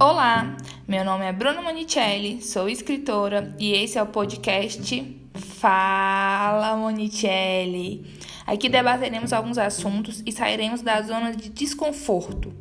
Olá, 0.00 0.56
meu 0.86 1.04
nome 1.04 1.24
é 1.24 1.32
Bruna 1.32 1.60
Monicelli, 1.60 2.40
sou 2.40 2.68
escritora 2.68 3.52
e 3.58 3.72
esse 3.72 3.98
é 3.98 4.02
o 4.02 4.06
podcast 4.06 5.20
Fala 5.34 6.76
Monicelli. 6.76 8.06
Aqui 8.46 8.68
debateremos 8.68 9.32
alguns 9.32 9.58
assuntos 9.58 10.22
e 10.24 10.30
sairemos 10.30 10.82
da 10.82 11.02
zona 11.02 11.34
de 11.34 11.48
desconforto, 11.48 12.52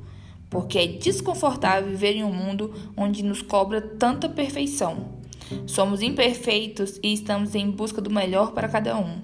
porque 0.49 0.79
é 0.79 0.87
desconfortável 0.87 1.87
viver 1.87 2.15
em 2.15 2.23
um 2.23 2.33
mundo 2.33 2.73
onde 2.97 3.21
nos 3.21 3.43
cobra 3.43 3.81
tanta 3.81 4.27
perfeição. 4.27 5.19
Somos 5.67 6.01
imperfeitos 6.01 6.99
e 7.03 7.13
estamos 7.13 7.53
em 7.53 7.69
busca 7.69 8.01
do 8.01 8.09
melhor 8.09 8.51
para 8.53 8.67
cada 8.67 8.97
um. 8.97 9.21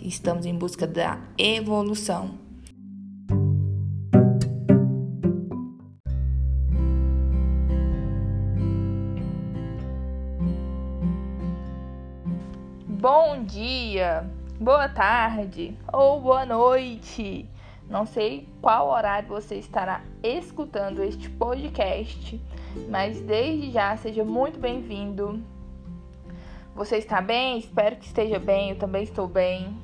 Estamos 0.00 0.46
em 0.46 0.54
busca 0.54 0.86
da 0.86 1.18
evolução. 1.36 2.45
Dia, 13.46 14.28
boa 14.58 14.88
tarde 14.88 15.78
ou 15.92 16.20
boa 16.20 16.44
noite. 16.44 17.48
Não 17.88 18.04
sei 18.04 18.48
qual 18.60 18.88
horário 18.88 19.28
você 19.28 19.54
estará 19.54 20.02
escutando 20.20 21.00
este 21.00 21.30
podcast, 21.30 22.40
mas 22.90 23.20
desde 23.20 23.70
já 23.70 23.96
seja 23.96 24.24
muito 24.24 24.58
bem-vindo. 24.58 25.40
Você 26.74 26.96
está 26.96 27.20
bem? 27.20 27.58
Espero 27.58 27.94
que 27.96 28.06
esteja 28.06 28.40
bem, 28.40 28.70
eu 28.70 28.78
também 28.78 29.04
estou 29.04 29.28
bem. 29.28 29.78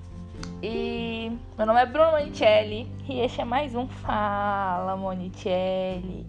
E 0.60 1.30
meu 1.56 1.64
nome 1.64 1.80
é 1.80 1.86
Bruno 1.86 2.10
Monicelli 2.10 2.90
e 3.08 3.20
este 3.20 3.40
é 3.40 3.44
mais 3.44 3.76
um 3.76 3.86
Fala 3.86 4.96
Monicelli. 4.96 6.26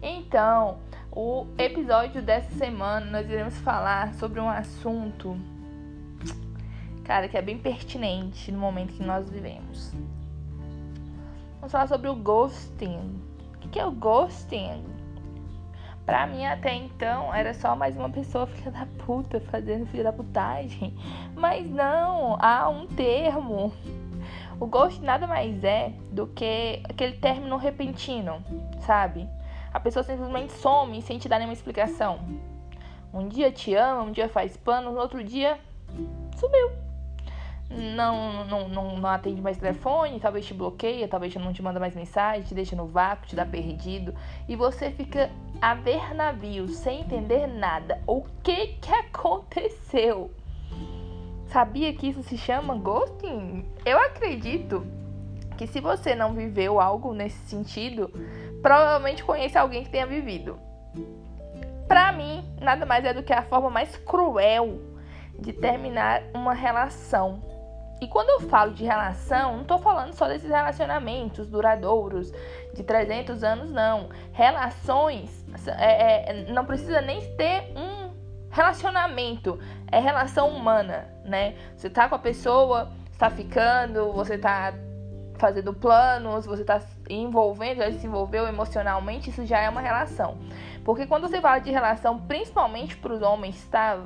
Então, 0.00 0.78
o 1.12 1.46
episódio 1.58 2.22
dessa 2.22 2.50
semana 2.56 3.04
nós 3.04 3.28
iremos 3.28 3.58
falar 3.58 4.14
sobre 4.14 4.40
um 4.40 4.48
assunto 4.48 5.38
cara, 7.08 7.26
que 7.26 7.38
é 7.38 7.42
bem 7.42 7.56
pertinente 7.56 8.52
no 8.52 8.58
momento 8.58 8.92
que 8.92 9.02
nós 9.02 9.30
vivemos. 9.30 9.94
Vamos 11.54 11.72
falar 11.72 11.88
sobre 11.88 12.06
o 12.10 12.14
ghosting. 12.14 13.18
O 13.64 13.68
que 13.70 13.80
é 13.80 13.86
o 13.86 13.90
ghosting? 13.90 14.84
Pra 16.04 16.26
mim, 16.26 16.44
até 16.44 16.74
então, 16.74 17.34
era 17.34 17.54
só 17.54 17.74
mais 17.74 17.96
uma 17.96 18.10
pessoa 18.10 18.46
filha 18.46 18.70
da 18.70 18.86
puta 19.06 19.40
fazendo 19.40 19.86
filha 19.86 20.04
da 20.04 20.12
putagem. 20.12 20.94
Mas 21.34 21.68
não, 21.70 22.36
há 22.40 22.68
um 22.68 22.86
termo. 22.86 23.72
O 24.60 24.66
ghost 24.66 25.00
nada 25.00 25.26
mais 25.26 25.64
é 25.64 25.94
do 26.12 26.26
que 26.26 26.82
aquele 26.90 27.14
término 27.14 27.56
repentino, 27.56 28.42
sabe? 28.80 29.26
A 29.72 29.80
pessoa 29.80 30.02
simplesmente 30.02 30.52
some 30.52 31.00
sem 31.00 31.18
te 31.18 31.26
dar 31.26 31.38
nenhuma 31.38 31.54
explicação. 31.54 32.18
Um 33.14 33.28
dia 33.28 33.50
te 33.50 33.74
ama, 33.74 34.02
um 34.02 34.12
dia 34.12 34.28
faz 34.28 34.58
pano, 34.58 34.92
no 34.92 35.00
outro 35.00 35.24
dia 35.24 35.58
sumiu 36.36 36.87
não, 37.70 38.44
não, 38.46 38.68
não, 38.68 38.96
não 38.96 39.08
atende 39.10 39.42
mais 39.42 39.58
telefone, 39.58 40.18
talvez 40.18 40.46
te 40.46 40.54
bloqueia, 40.54 41.06
talvez 41.06 41.34
não 41.34 41.52
te 41.52 41.62
manda 41.62 41.78
mais 41.78 41.94
mensagem, 41.94 42.42
te 42.42 42.54
deixa 42.54 42.74
no 42.74 42.86
vácuo, 42.86 43.26
te 43.26 43.36
dá 43.36 43.44
perdido. 43.44 44.14
E 44.48 44.56
você 44.56 44.90
fica 44.90 45.30
a 45.60 45.74
ver 45.74 46.14
navios 46.14 46.76
sem 46.76 47.00
entender 47.00 47.46
nada. 47.46 48.00
O 48.06 48.24
que 48.42 48.68
que 48.80 48.92
aconteceu? 48.92 50.30
Sabia 51.48 51.92
que 51.92 52.08
isso 52.08 52.22
se 52.22 52.38
chama 52.38 52.74
ghosting? 52.74 53.64
Eu 53.84 53.98
acredito 53.98 54.86
que 55.56 55.66
se 55.66 55.80
você 55.80 56.14
não 56.14 56.32
viveu 56.32 56.80
algo 56.80 57.12
nesse 57.12 57.38
sentido, 57.48 58.10
provavelmente 58.62 59.24
conhece 59.24 59.58
alguém 59.58 59.84
que 59.84 59.90
tenha 59.90 60.06
vivido. 60.06 60.58
Pra 61.86 62.12
mim, 62.12 62.44
nada 62.60 62.86
mais 62.86 63.04
é 63.04 63.12
do 63.12 63.22
que 63.22 63.32
a 63.32 63.42
forma 63.42 63.70
mais 63.70 63.96
cruel 63.96 64.78
de 65.38 65.52
terminar 65.52 66.22
uma 66.34 66.52
relação 66.52 67.57
e 68.00 68.06
quando 68.06 68.28
eu 68.30 68.48
falo 68.48 68.72
de 68.72 68.84
relação, 68.84 69.54
não 69.54 69.62
estou 69.62 69.78
falando 69.78 70.12
só 70.12 70.28
desses 70.28 70.48
relacionamentos 70.48 71.46
duradouros 71.46 72.32
de 72.74 72.82
300 72.82 73.42
anos, 73.42 73.70
não. 73.70 74.08
Relações, 74.32 75.44
é, 75.66 76.30
é, 76.30 76.52
não 76.52 76.64
precisa 76.64 77.00
nem 77.00 77.20
ter 77.34 77.72
um 77.76 78.10
relacionamento, 78.50 79.58
é 79.90 79.98
relação 79.98 80.48
humana, 80.48 81.08
né? 81.24 81.56
Você 81.76 81.90
tá 81.90 82.08
com 82.08 82.14
a 82.14 82.18
pessoa, 82.18 82.90
está 83.10 83.28
ficando, 83.30 84.12
você 84.12 84.34
está 84.34 84.72
fazendo 85.38 85.72
planos, 85.72 86.46
você 86.46 86.62
está 86.62 86.80
envolvendo, 87.08 87.78
já 87.78 87.92
se 87.92 88.06
envolveu 88.06 88.46
emocionalmente, 88.46 89.30
isso 89.30 89.44
já 89.46 89.58
é 89.58 89.68
uma 89.68 89.80
relação. 89.80 90.38
Porque 90.84 91.06
quando 91.06 91.28
você 91.28 91.40
fala 91.40 91.58
de 91.58 91.70
relação, 91.70 92.18
principalmente 92.18 92.96
para 92.96 93.12
os 93.12 93.22
homens, 93.22 93.64
tá? 93.70 93.98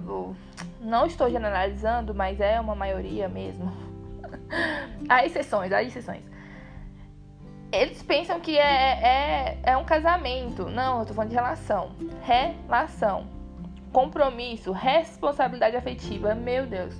Não 0.82 1.06
estou 1.06 1.30
generalizando, 1.30 2.12
mas 2.12 2.40
é 2.40 2.60
uma 2.60 2.74
maioria 2.74 3.28
mesmo. 3.28 3.72
há 5.08 5.24
exceções, 5.24 5.72
há 5.72 5.82
exceções. 5.82 6.22
Eles 7.70 8.02
pensam 8.02 8.40
que 8.40 8.58
é, 8.58 8.64
é, 8.64 9.58
é 9.62 9.76
um 9.76 9.84
casamento. 9.84 10.68
Não, 10.68 11.00
eu 11.00 11.06
tô 11.06 11.14
falando 11.14 11.30
de 11.30 11.36
relação. 11.36 11.92
Relação. 12.22 13.26
Compromisso, 13.92 14.72
responsabilidade 14.72 15.76
afetiva. 15.76 16.34
Meu 16.34 16.66
Deus. 16.66 16.94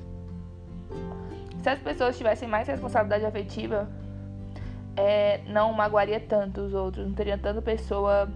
Se 1.62 1.69
as 1.69 1.78
pessoas 1.81 2.16
tivessem 2.16 2.49
mais 2.49 2.66
responsabilidade 2.66 3.26
afetiva, 3.26 3.88
é, 4.97 5.41
não 5.47 5.72
magoaria 5.72 6.20
tanto 6.20 6.60
os 6.62 6.75
outros, 6.75 7.06
não 7.06 7.14
teria 7.14 7.37
tanta 7.37 7.60
pessoa 7.60 8.28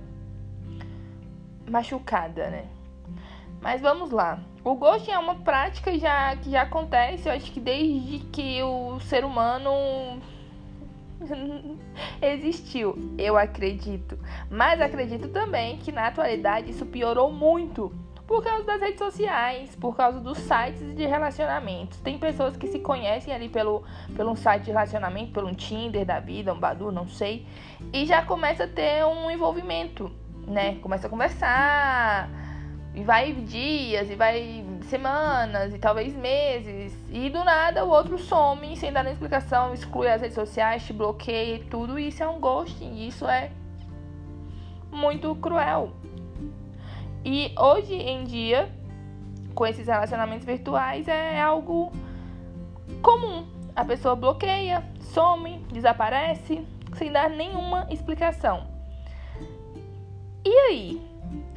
machucada, 1.68 2.48
né? 2.50 2.66
Mas 3.60 3.80
vamos 3.80 4.10
lá. 4.10 4.38
O 4.64 4.74
ghosting 4.74 5.12
é 5.12 5.18
uma 5.18 5.36
prática 5.36 5.96
já, 5.98 6.34
que 6.36 6.50
já 6.50 6.62
acontece, 6.62 7.28
eu 7.28 7.32
acho 7.32 7.52
que 7.52 7.60
desde 7.60 8.18
que 8.32 8.62
o 8.62 8.98
ser 9.00 9.24
humano 9.24 9.70
existiu, 12.20 13.14
eu 13.16 13.36
acredito. 13.36 14.18
Mas 14.50 14.80
acredito 14.80 15.28
também 15.28 15.78
que 15.78 15.92
na 15.92 16.08
atualidade 16.08 16.70
isso 16.70 16.84
piorou 16.84 17.32
muito 17.32 17.92
por 18.26 18.42
causa 18.42 18.64
das 18.64 18.80
redes 18.80 18.98
sociais, 18.98 19.76
por 19.76 19.96
causa 19.96 20.18
dos 20.18 20.38
sites 20.38 20.94
de 20.96 21.06
relacionamentos. 21.06 22.00
Tem 22.00 22.18
pessoas 22.18 22.56
que 22.56 22.66
se 22.66 22.80
conhecem 22.80 23.32
ali 23.32 23.48
pelo, 23.48 23.84
pelo 24.16 24.34
site 24.34 24.64
de 24.64 24.70
relacionamento, 24.72 25.32
pelo 25.32 25.54
Tinder 25.54 26.04
da 26.04 26.18
vida, 26.18 26.52
um 26.52 26.58
Badu, 26.58 26.90
não 26.90 27.06
sei, 27.06 27.46
e 27.92 28.04
já 28.04 28.22
começa 28.22 28.64
a 28.64 28.68
ter 28.68 29.04
um 29.04 29.30
envolvimento, 29.30 30.10
né? 30.46 30.74
Começa 30.82 31.06
a 31.06 31.10
conversar 31.10 32.28
e 32.96 33.04
vai 33.04 33.30
dias, 33.30 34.10
e 34.10 34.14
vai 34.14 34.64
semanas, 34.88 35.74
e 35.74 35.78
talvez 35.78 36.14
meses. 36.14 36.96
E 37.10 37.28
do 37.28 37.44
nada 37.44 37.84
o 37.84 37.90
outro 37.90 38.18
some 38.18 38.74
sem 38.74 38.90
dar 38.90 39.04
nenhuma 39.04 39.12
explicação, 39.12 39.74
exclui 39.74 40.08
as 40.08 40.22
redes 40.22 40.34
sociais, 40.34 40.82
te 40.82 40.94
bloqueia 40.94 41.62
tudo. 41.70 41.98
Isso 41.98 42.22
é 42.22 42.26
um 42.26 42.40
ghosting. 42.40 43.06
Isso 43.06 43.26
é 43.26 43.50
muito 44.90 45.34
cruel. 45.36 45.92
E 47.22 47.54
hoje 47.58 47.92
em 47.92 48.24
dia, 48.24 48.66
com 49.54 49.66
esses 49.66 49.86
relacionamentos 49.86 50.46
virtuais, 50.46 51.06
é 51.06 51.38
algo 51.38 51.92
comum. 53.02 53.46
A 53.74 53.84
pessoa 53.84 54.16
bloqueia, 54.16 54.82
some, 55.00 55.58
desaparece, 55.70 56.66
sem 56.94 57.12
dar 57.12 57.28
nenhuma 57.28 57.86
explicação. 57.90 58.66
E 60.42 60.48
aí? 60.48 61.05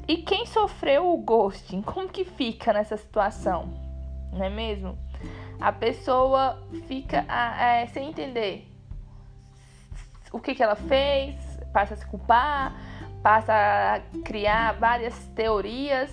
E 0.09 0.17
quem 0.17 0.43
sofreu 0.47 1.07
o 1.07 1.17
ghosting, 1.19 1.83
como 1.83 2.09
que 2.09 2.25
fica 2.25 2.73
nessa 2.73 2.97
situação? 2.97 3.71
Não 4.33 4.43
é 4.43 4.49
mesmo? 4.49 4.97
A 5.61 5.71
pessoa 5.71 6.67
fica 6.87 7.17
é, 7.31 7.85
sem 7.85 8.09
entender 8.09 8.67
o 10.31 10.39
que, 10.39 10.55
que 10.55 10.63
ela 10.63 10.75
fez, 10.75 11.35
passa 11.71 11.93
a 11.93 11.97
se 11.97 12.07
culpar, 12.07 12.73
passa 13.21 13.53
a 13.53 13.99
criar 14.23 14.79
várias 14.79 15.15
teorias. 15.35 16.11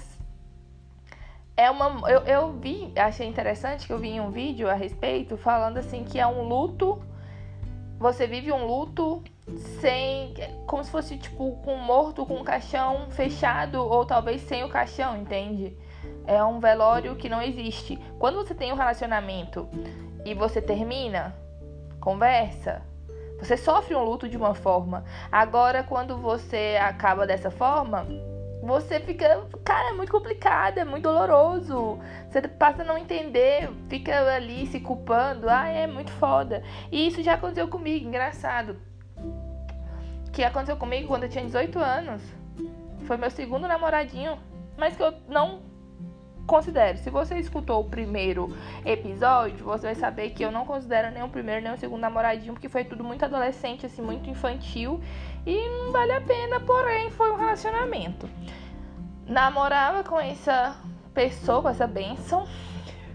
É 1.56 1.70
uma, 1.70 2.06
eu, 2.10 2.20
eu 2.24 2.52
vi, 2.52 2.92
achei 2.98 3.26
interessante 3.26 3.86
que 3.86 3.92
eu 3.94 3.98
vi 3.98 4.08
em 4.08 4.20
um 4.20 4.30
vídeo 4.30 4.68
a 4.68 4.74
respeito 4.74 5.38
falando 5.38 5.78
assim 5.78 6.04
que 6.04 6.20
é 6.20 6.26
um 6.26 6.46
luto. 6.46 7.02
Você 7.98 8.26
vive 8.26 8.52
um 8.52 8.66
luto 8.66 9.24
sem. 9.80 10.34
como 10.66 10.82
se 10.82 10.90
fosse 10.90 11.16
tipo 11.16 11.56
com 11.64 11.76
morto 11.76 12.26
com 12.26 12.34
um 12.34 12.44
caixão 12.44 13.10
fechado 13.10 13.80
ou 13.80 14.04
talvez 14.04 14.42
sem 14.42 14.64
o 14.64 14.68
caixão, 14.68 15.16
entende? 15.16 15.76
É 16.26 16.42
um 16.42 16.58
velório 16.58 17.16
que 17.16 17.28
não 17.28 17.40
existe. 17.40 17.98
Quando 18.18 18.36
você 18.36 18.54
tem 18.54 18.72
um 18.72 18.76
relacionamento 18.76 19.68
e 20.24 20.34
você 20.34 20.60
termina, 20.60 21.34
conversa, 22.00 22.82
você 23.38 23.56
sofre 23.56 23.94
um 23.94 24.02
luto 24.02 24.28
de 24.28 24.36
uma 24.36 24.54
forma. 24.54 25.04
Agora, 25.30 25.82
quando 25.82 26.16
você 26.16 26.76
acaba 26.80 27.26
dessa 27.26 27.50
forma, 27.50 28.06
você 28.62 28.98
fica. 28.98 29.46
Cara, 29.64 29.90
é 29.90 29.92
muito 29.92 30.10
complicado, 30.10 30.78
é 30.78 30.84
muito 30.84 31.04
doloroso. 31.04 32.00
Você 32.28 32.42
passa 32.48 32.82
a 32.82 32.84
não 32.84 32.98
entender, 32.98 33.70
fica 33.88 34.34
ali 34.34 34.66
se 34.66 34.80
culpando. 34.80 35.48
Ah, 35.48 35.68
é 35.68 35.86
muito 35.86 36.10
foda. 36.12 36.64
E 36.90 37.06
isso 37.06 37.22
já 37.22 37.34
aconteceu 37.34 37.68
comigo, 37.68 38.06
engraçado 38.06 38.76
que 40.36 40.44
aconteceu 40.44 40.76
comigo 40.76 41.08
quando 41.08 41.22
eu 41.22 41.30
tinha 41.30 41.42
18 41.42 41.78
anos. 41.78 42.22
Foi 43.06 43.16
meu 43.16 43.30
segundo 43.30 43.66
namoradinho, 43.66 44.38
mas 44.76 44.94
que 44.94 45.02
eu 45.02 45.14
não 45.26 45.62
considero. 46.46 46.98
Se 46.98 47.08
você 47.08 47.38
escutou 47.38 47.80
o 47.80 47.84
primeiro 47.84 48.54
episódio, 48.84 49.64
você 49.64 49.86
vai 49.86 49.94
saber 49.94 50.30
que 50.30 50.42
eu 50.44 50.52
não 50.52 50.66
considero 50.66 51.10
nem 51.10 51.22
o 51.22 51.28
primeiro 51.30 51.62
nem 51.62 51.72
o 51.72 51.78
segundo 51.78 52.02
namoradinho, 52.02 52.52
porque 52.52 52.68
foi 52.68 52.84
tudo 52.84 53.02
muito 53.02 53.24
adolescente, 53.24 53.86
assim, 53.86 54.02
muito 54.02 54.28
infantil 54.28 55.00
e 55.46 55.56
não 55.70 55.90
vale 55.90 56.12
a 56.12 56.20
pena, 56.20 56.60
porém 56.60 57.10
foi 57.10 57.32
um 57.32 57.36
relacionamento. 57.36 58.28
Namorava 59.26 60.04
com 60.04 60.20
essa 60.20 60.76
pessoa, 61.14 61.62
com 61.62 61.70
essa 61.70 61.86
benção. 61.86 62.46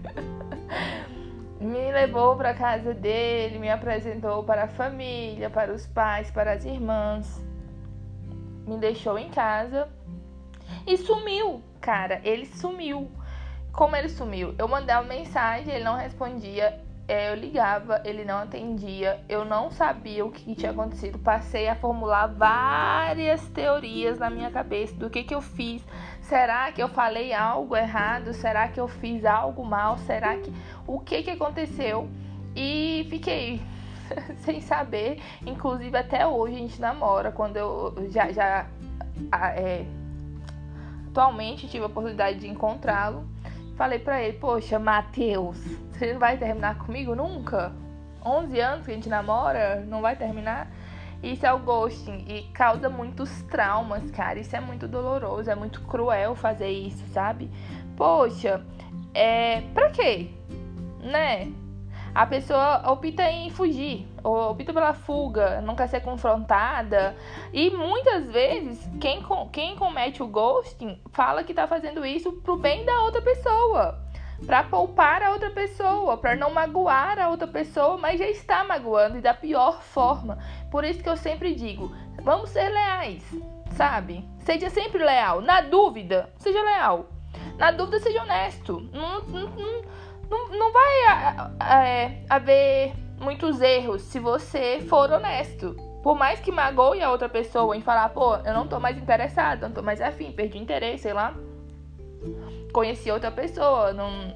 me 1.62 1.92
levou 1.92 2.36
para 2.36 2.52
casa 2.52 2.92
dele, 2.92 3.58
me 3.58 3.70
apresentou 3.70 4.42
para 4.42 4.64
a 4.64 4.68
família, 4.68 5.48
para 5.48 5.72
os 5.72 5.86
pais, 5.86 6.30
para 6.30 6.52
as 6.52 6.64
irmãs. 6.64 7.40
Me 8.66 8.76
deixou 8.78 9.18
em 9.18 9.30
casa 9.30 9.88
e 10.86 10.96
sumiu, 10.96 11.62
cara. 11.80 12.20
Ele 12.24 12.46
sumiu. 12.46 13.10
Como 13.72 13.96
ele 13.96 14.08
sumiu? 14.08 14.54
Eu 14.58 14.68
mandei 14.68 14.94
uma 14.94 15.04
mensagem, 15.04 15.74
ele 15.74 15.84
não 15.84 15.96
respondia. 15.96 16.80
É, 17.08 17.30
eu 17.30 17.34
ligava, 17.34 18.00
ele 18.04 18.24
não 18.24 18.38
atendia. 18.38 19.20
Eu 19.28 19.44
não 19.44 19.70
sabia 19.70 20.24
o 20.24 20.30
que 20.30 20.54
tinha 20.54 20.72
acontecido. 20.72 21.18
Passei 21.18 21.68
a 21.68 21.74
formular 21.74 22.26
várias 22.26 23.46
teorias 23.48 24.18
na 24.18 24.30
minha 24.30 24.50
cabeça 24.50 24.94
do 24.94 25.08
que, 25.08 25.24
que 25.24 25.34
eu 25.34 25.40
fiz. 25.40 25.82
Será 26.22 26.70
que 26.72 26.82
eu 26.82 26.88
falei 26.88 27.34
algo 27.34 27.76
errado? 27.76 28.32
Será 28.32 28.68
que 28.68 28.80
eu 28.80 28.88
fiz 28.88 29.24
algo 29.24 29.64
mal? 29.64 29.98
Será 29.98 30.36
que 30.36 30.52
o 30.86 31.00
que, 31.00 31.22
que 31.22 31.30
aconteceu? 31.30 32.08
E 32.54 33.06
fiquei 33.10 33.60
sem 34.38 34.60
saber. 34.60 35.20
Inclusive 35.44 35.96
até 35.96 36.26
hoje 36.26 36.54
a 36.54 36.58
gente 36.58 36.80
namora. 36.80 37.32
Quando 37.32 37.56
eu 37.56 37.94
já, 38.10 38.30
já 38.32 38.66
é, 39.56 39.84
atualmente 41.08 41.68
tive 41.68 41.84
a 41.84 41.86
oportunidade 41.86 42.38
de 42.38 42.48
encontrá-lo. 42.48 43.28
Falei 43.76 43.98
pra 43.98 44.22
ele, 44.22 44.38
poxa, 44.38 44.78
Matheus, 44.78 45.58
você 45.90 46.12
não 46.12 46.20
vai 46.20 46.36
terminar 46.36 46.78
comigo 46.78 47.14
nunca? 47.14 47.72
11 48.24 48.60
anos 48.60 48.84
que 48.84 48.92
a 48.92 48.94
gente 48.94 49.08
namora, 49.08 49.84
não 49.88 50.00
vai 50.00 50.14
terminar? 50.14 50.70
Isso 51.22 51.46
é 51.46 51.52
o 51.52 51.58
ghosting 51.58 52.24
e 52.26 52.42
causa 52.52 52.88
muitos 52.88 53.42
traumas, 53.42 54.10
cara. 54.10 54.40
Isso 54.40 54.56
é 54.56 54.60
muito 54.60 54.88
doloroso, 54.88 55.50
é 55.50 55.54
muito 55.54 55.80
cruel 55.82 56.34
fazer 56.34 56.70
isso, 56.70 57.06
sabe? 57.12 57.48
Poxa, 57.96 58.64
é. 59.14 59.60
Pra 59.72 59.90
quê? 59.90 60.30
Né? 61.00 61.52
A 62.14 62.26
pessoa 62.26 62.90
opta 62.90 63.22
em 63.30 63.48
fugir, 63.48 64.06
opta 64.22 64.72
pela 64.72 64.92
fuga, 64.92 65.62
não 65.62 65.74
quer 65.74 65.88
ser 65.88 66.00
confrontada. 66.00 67.16
E 67.52 67.70
muitas 67.70 68.30
vezes, 68.30 68.86
quem, 69.00 69.24
quem 69.50 69.76
comete 69.76 70.22
o 70.22 70.26
ghosting 70.26 71.00
fala 71.10 71.42
que 71.42 71.54
tá 71.54 71.66
fazendo 71.66 72.04
isso 72.04 72.32
pro 72.32 72.56
bem 72.56 72.84
da 72.84 73.02
outra 73.04 73.22
pessoa. 73.22 73.98
Pra 74.46 74.64
poupar 74.64 75.22
a 75.22 75.30
outra 75.30 75.50
pessoa, 75.50 76.16
pra 76.16 76.34
não 76.34 76.52
magoar 76.52 77.18
a 77.18 77.28
outra 77.28 77.46
pessoa, 77.46 77.96
mas 77.96 78.18
já 78.18 78.26
está 78.26 78.64
magoando 78.64 79.18
e 79.18 79.20
da 79.20 79.32
pior 79.32 79.80
forma. 79.80 80.38
Por 80.70 80.84
isso 80.84 81.02
que 81.02 81.08
eu 81.08 81.16
sempre 81.16 81.54
digo: 81.54 81.94
vamos 82.22 82.50
ser 82.50 82.68
leais, 82.68 83.22
sabe? 83.70 84.28
Seja 84.40 84.68
sempre 84.68 85.02
leal. 85.02 85.40
Na 85.40 85.60
dúvida, 85.60 86.30
seja 86.38 86.60
leal. 86.62 87.06
Na 87.56 87.70
dúvida, 87.70 88.00
seja 88.00 88.22
honesto. 88.22 88.80
Não, 88.92 89.20
não, 89.20 89.48
não 89.50 89.82
não, 90.50 90.72
vai 90.72 91.46
é, 91.60 92.24
haver 92.28 92.94
muitos 93.20 93.60
erros 93.60 94.02
se 94.02 94.18
você 94.18 94.80
for 94.88 95.10
honesto. 95.10 95.76
Por 96.02 96.16
mais 96.16 96.40
que 96.40 96.50
magoe 96.50 97.02
a 97.02 97.10
outra 97.10 97.28
pessoa 97.28 97.76
em 97.76 97.80
falar, 97.80 98.08
pô, 98.08 98.36
eu 98.36 98.52
não 98.52 98.66
tô 98.66 98.80
mais 98.80 98.96
interessado, 98.96 99.62
não 99.62 99.72
tô 99.72 99.82
mais 99.82 100.00
afim, 100.00 100.32
perdi 100.32 100.58
interesse, 100.58 101.04
sei 101.04 101.12
lá. 101.12 101.34
Conheci 102.72 103.10
outra 103.10 103.30
pessoa. 103.30 103.92
Não... 103.92 104.34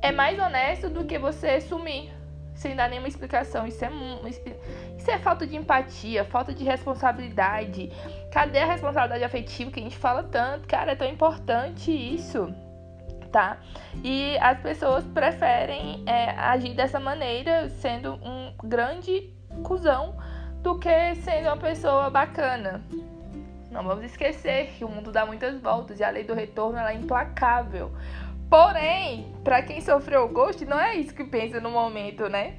É 0.00 0.12
mais 0.12 0.38
honesto 0.38 0.90
do 0.90 1.04
que 1.04 1.18
você 1.18 1.60
sumir 1.60 2.12
sem 2.54 2.76
dar 2.76 2.88
nenhuma 2.88 3.08
explicação. 3.08 3.66
Isso 3.66 3.84
é, 3.84 3.90
isso 4.96 5.10
é 5.10 5.18
falta 5.18 5.46
de 5.46 5.56
empatia, 5.56 6.24
falta 6.24 6.52
de 6.52 6.62
responsabilidade. 6.62 7.90
Cadê 8.30 8.58
a 8.58 8.66
responsabilidade 8.66 9.24
afetiva 9.24 9.70
que 9.70 9.80
a 9.80 9.82
gente 9.82 9.96
fala 9.96 10.22
tanto? 10.22 10.68
Cara, 10.68 10.92
é 10.92 10.94
tão 10.94 11.08
importante 11.08 11.90
isso 11.90 12.54
tá? 13.34 13.58
E 14.04 14.38
as 14.38 14.60
pessoas 14.60 15.04
preferem 15.06 16.04
é, 16.06 16.30
agir 16.38 16.72
dessa 16.72 17.00
maneira, 17.00 17.68
sendo 17.68 18.14
um 18.22 18.54
grande 18.62 19.34
cuzão, 19.64 20.16
do 20.62 20.78
que 20.78 21.16
sendo 21.16 21.48
uma 21.48 21.56
pessoa 21.56 22.08
bacana. 22.10 22.80
Não 23.74 23.82
vamos 23.82 24.04
esquecer 24.04 24.68
que 24.78 24.84
o 24.84 24.88
mundo 24.88 25.10
dá 25.10 25.26
muitas 25.26 25.60
voltas 25.60 25.98
e 25.98 26.04
a 26.04 26.08
lei 26.08 26.22
do 26.22 26.32
retorno 26.32 26.78
é 26.78 26.94
implacável. 26.94 27.90
Porém, 28.48 29.34
para 29.42 29.62
quem 29.62 29.80
sofreu 29.80 30.26
o 30.26 30.28
ghost, 30.28 30.64
não 30.64 30.78
é 30.78 30.94
isso 30.94 31.12
que 31.12 31.24
pensa 31.24 31.60
no 31.60 31.72
momento, 31.72 32.28
né? 32.28 32.58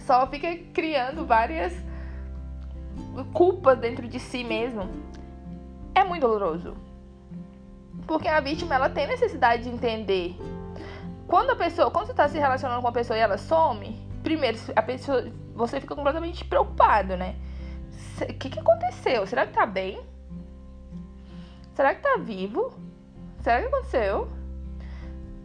Só 0.00 0.26
fica 0.26 0.52
criando 0.74 1.24
várias 1.24 1.72
culpas 3.32 3.78
dentro 3.78 4.08
de 4.08 4.18
si 4.18 4.42
mesmo. 4.42 4.90
É 5.94 6.02
muito 6.02 6.22
doloroso. 6.22 6.76
Porque 8.04 8.26
a 8.26 8.40
vítima 8.40 8.74
ela 8.74 8.90
tem 8.90 9.06
necessidade 9.06 9.62
de 9.62 9.68
entender. 9.68 10.36
Quando 11.28 11.50
a 11.50 11.56
pessoa, 11.56 11.92
quando 11.92 12.06
você 12.06 12.12
está 12.12 12.28
se 12.28 12.40
relacionando 12.40 12.80
com 12.80 12.88
uma 12.88 12.92
pessoa 12.92 13.16
e 13.16 13.20
ela 13.20 13.38
some, 13.38 14.04
primeiro 14.24 14.58
a 14.74 14.82
pessoa, 14.82 15.30
você 15.54 15.80
fica 15.80 15.94
completamente 15.94 16.44
preocupado, 16.44 17.16
né? 17.16 17.36
O 18.20 18.34
que, 18.34 18.50
que 18.50 18.58
aconteceu? 18.58 19.24
Será 19.28 19.46
que 19.46 19.52
tá 19.52 19.64
bem? 19.64 20.09
Será 21.80 21.94
que 21.94 22.02
tá 22.02 22.18
vivo? 22.18 22.74
Será 23.38 23.62
que 23.62 23.68
aconteceu? 23.68 24.28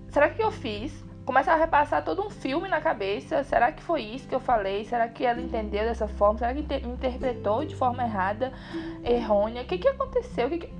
Será 0.09 0.27
que 0.27 0.43
eu 0.43 0.51
fiz? 0.51 0.91
Começa 1.23 1.53
a 1.53 1.55
repassar 1.55 2.03
todo 2.03 2.21
um 2.21 2.29
filme 2.29 2.67
na 2.67 2.81
cabeça. 2.81 3.41
Será 3.45 3.71
que 3.71 3.81
foi 3.81 4.01
isso 4.01 4.27
que 4.27 4.35
eu 4.35 4.41
falei? 4.41 4.83
Será 4.83 5.07
que 5.07 5.23
ela 5.23 5.39
entendeu 5.39 5.85
dessa 5.85 6.09
forma? 6.09 6.39
Será 6.39 6.53
que 6.53 6.59
interpretou 6.59 7.63
de 7.63 7.73
forma 7.73 8.03
errada, 8.03 8.51
errônea? 9.01 9.61
O 9.61 9.65
que, 9.65 9.77
que 9.77 9.87
aconteceu? 9.87 10.49
Que, 10.49 10.57
que... 10.57 10.73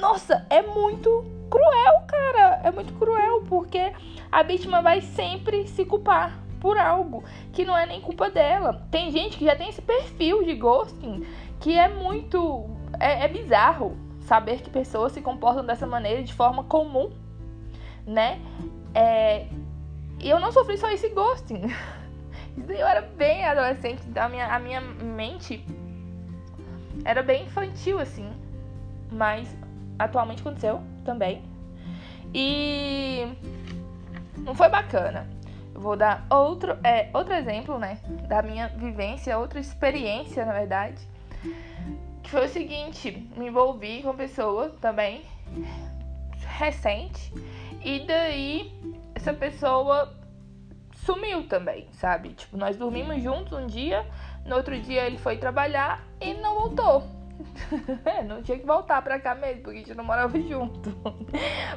Nossa, 0.00 0.44
é 0.50 0.62
muito 0.62 1.24
cruel, 1.48 2.02
cara. 2.08 2.60
É 2.64 2.72
muito 2.72 2.92
cruel, 2.94 3.44
porque 3.48 3.92
a 4.32 4.42
vítima 4.42 4.82
vai 4.82 5.00
sempre 5.00 5.68
se 5.68 5.84
culpar 5.84 6.36
por 6.58 6.76
algo 6.76 7.22
que 7.52 7.64
não 7.64 7.78
é 7.78 7.86
nem 7.86 8.00
culpa 8.00 8.28
dela. 8.28 8.84
Tem 8.90 9.12
gente 9.12 9.38
que 9.38 9.44
já 9.44 9.54
tem 9.54 9.68
esse 9.68 9.80
perfil 9.80 10.42
de 10.42 10.54
ghosting 10.54 11.24
que 11.60 11.78
é 11.78 11.86
muito. 11.86 12.68
É, 12.98 13.26
é 13.26 13.28
bizarro 13.28 14.09
saber 14.30 14.60
que 14.60 14.70
pessoas 14.70 15.10
se 15.10 15.20
comportam 15.20 15.66
dessa 15.66 15.88
maneira 15.88 16.22
de 16.22 16.32
forma 16.32 16.62
comum, 16.62 17.10
né? 18.06 18.40
É, 18.94 19.48
eu 20.20 20.38
não 20.38 20.52
sofri 20.52 20.78
só 20.78 20.88
esse 20.88 21.08
ghosting. 21.08 21.62
Eu 22.68 22.86
era 22.86 23.00
bem 23.00 23.44
adolescente, 23.44 24.02
a 24.16 24.28
minha, 24.28 24.54
a 24.54 24.58
minha 24.58 24.80
mente 24.80 25.64
era 27.04 27.22
bem 27.22 27.44
infantil, 27.44 27.98
assim. 27.98 28.30
Mas 29.10 29.56
atualmente 29.98 30.42
aconteceu 30.42 30.80
também. 31.04 31.42
E 32.32 33.26
não 34.38 34.54
foi 34.54 34.68
bacana. 34.68 35.28
Eu 35.74 35.80
vou 35.80 35.96
dar 35.96 36.26
outro, 36.30 36.76
é, 36.84 37.08
outro 37.14 37.34
exemplo, 37.34 37.78
né? 37.78 37.98
Da 38.28 38.42
minha 38.42 38.68
vivência, 38.68 39.38
outra 39.38 39.58
experiência, 39.58 40.44
na 40.44 40.52
verdade. 40.52 41.00
Que 42.22 42.30
foi 42.30 42.46
o 42.46 42.48
seguinte, 42.48 43.10
me 43.36 43.46
envolvi 43.46 44.02
com 44.02 44.08
uma 44.08 44.14
pessoa 44.14 44.70
também 44.80 45.24
recente. 46.58 47.32
E 47.82 48.00
daí 48.00 48.72
essa 49.14 49.32
pessoa 49.32 50.14
sumiu 51.04 51.46
também, 51.48 51.88
sabe? 51.92 52.30
Tipo, 52.30 52.56
nós 52.56 52.76
dormimos 52.76 53.22
juntos 53.22 53.52
um 53.52 53.66
dia, 53.66 54.06
no 54.44 54.56
outro 54.56 54.78
dia 54.78 55.06
ele 55.06 55.18
foi 55.18 55.38
trabalhar 55.38 56.04
e 56.20 56.34
não 56.34 56.54
voltou. 56.54 57.20
É, 58.04 58.22
não 58.22 58.42
tinha 58.42 58.58
que 58.58 58.66
voltar 58.66 59.00
pra 59.00 59.18
cá 59.18 59.34
mesmo, 59.34 59.62
porque 59.62 59.78
a 59.78 59.80
gente 59.80 59.94
não 59.94 60.04
morava 60.04 60.38
junto. 60.40 60.94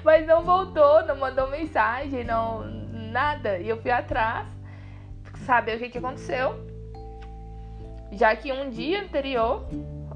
Mas 0.03 0.25
não 0.27 0.43
voltou, 0.43 1.05
não 1.05 1.15
mandou 1.15 1.47
mensagem, 1.49 2.23
não 2.25 2.63
nada. 3.13 3.59
E 3.59 3.69
eu 3.69 3.81
fui 3.81 3.91
atrás, 3.91 4.45
saber 5.45 5.77
o 5.77 5.79
que, 5.79 5.89
que 5.89 5.97
aconteceu. 5.97 6.67
Já 8.11 8.35
que 8.35 8.51
um 8.51 8.69
dia 8.69 9.03
anterior 9.03 9.65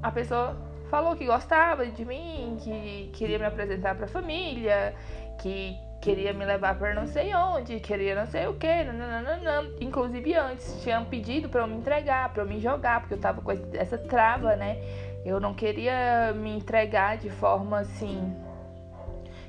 a 0.02 0.10
pessoa 0.10 0.56
falou 0.90 1.16
que 1.16 1.26
gostava 1.26 1.86
de 1.86 2.04
mim, 2.04 2.56
que 2.60 3.10
queria 3.12 3.38
me 3.38 3.44
apresentar 3.44 3.94
pra 3.94 4.06
família, 4.06 4.94
que 5.38 5.76
queria 6.00 6.32
me 6.32 6.44
levar 6.44 6.78
para 6.78 6.94
não 6.94 7.06
sei 7.06 7.34
onde, 7.34 7.80
queria 7.80 8.14
não 8.14 8.26
sei 8.26 8.46
o 8.46 8.54
que, 8.54 8.84
nananana. 8.84 9.68
inclusive 9.80 10.34
antes 10.34 10.82
tinham 10.82 11.04
pedido 11.04 11.48
para 11.48 11.62
eu 11.62 11.66
me 11.66 11.76
entregar, 11.76 12.32
para 12.32 12.42
eu 12.42 12.46
me 12.46 12.60
jogar, 12.60 13.00
porque 13.00 13.14
eu 13.14 13.20
tava 13.20 13.40
com 13.40 13.52
essa 13.74 13.98
trava, 13.98 14.56
né? 14.56 14.78
Eu 15.24 15.40
não 15.40 15.52
queria 15.52 16.32
me 16.34 16.56
entregar 16.56 17.18
de 17.18 17.28
forma 17.28 17.80
assim 17.80 18.34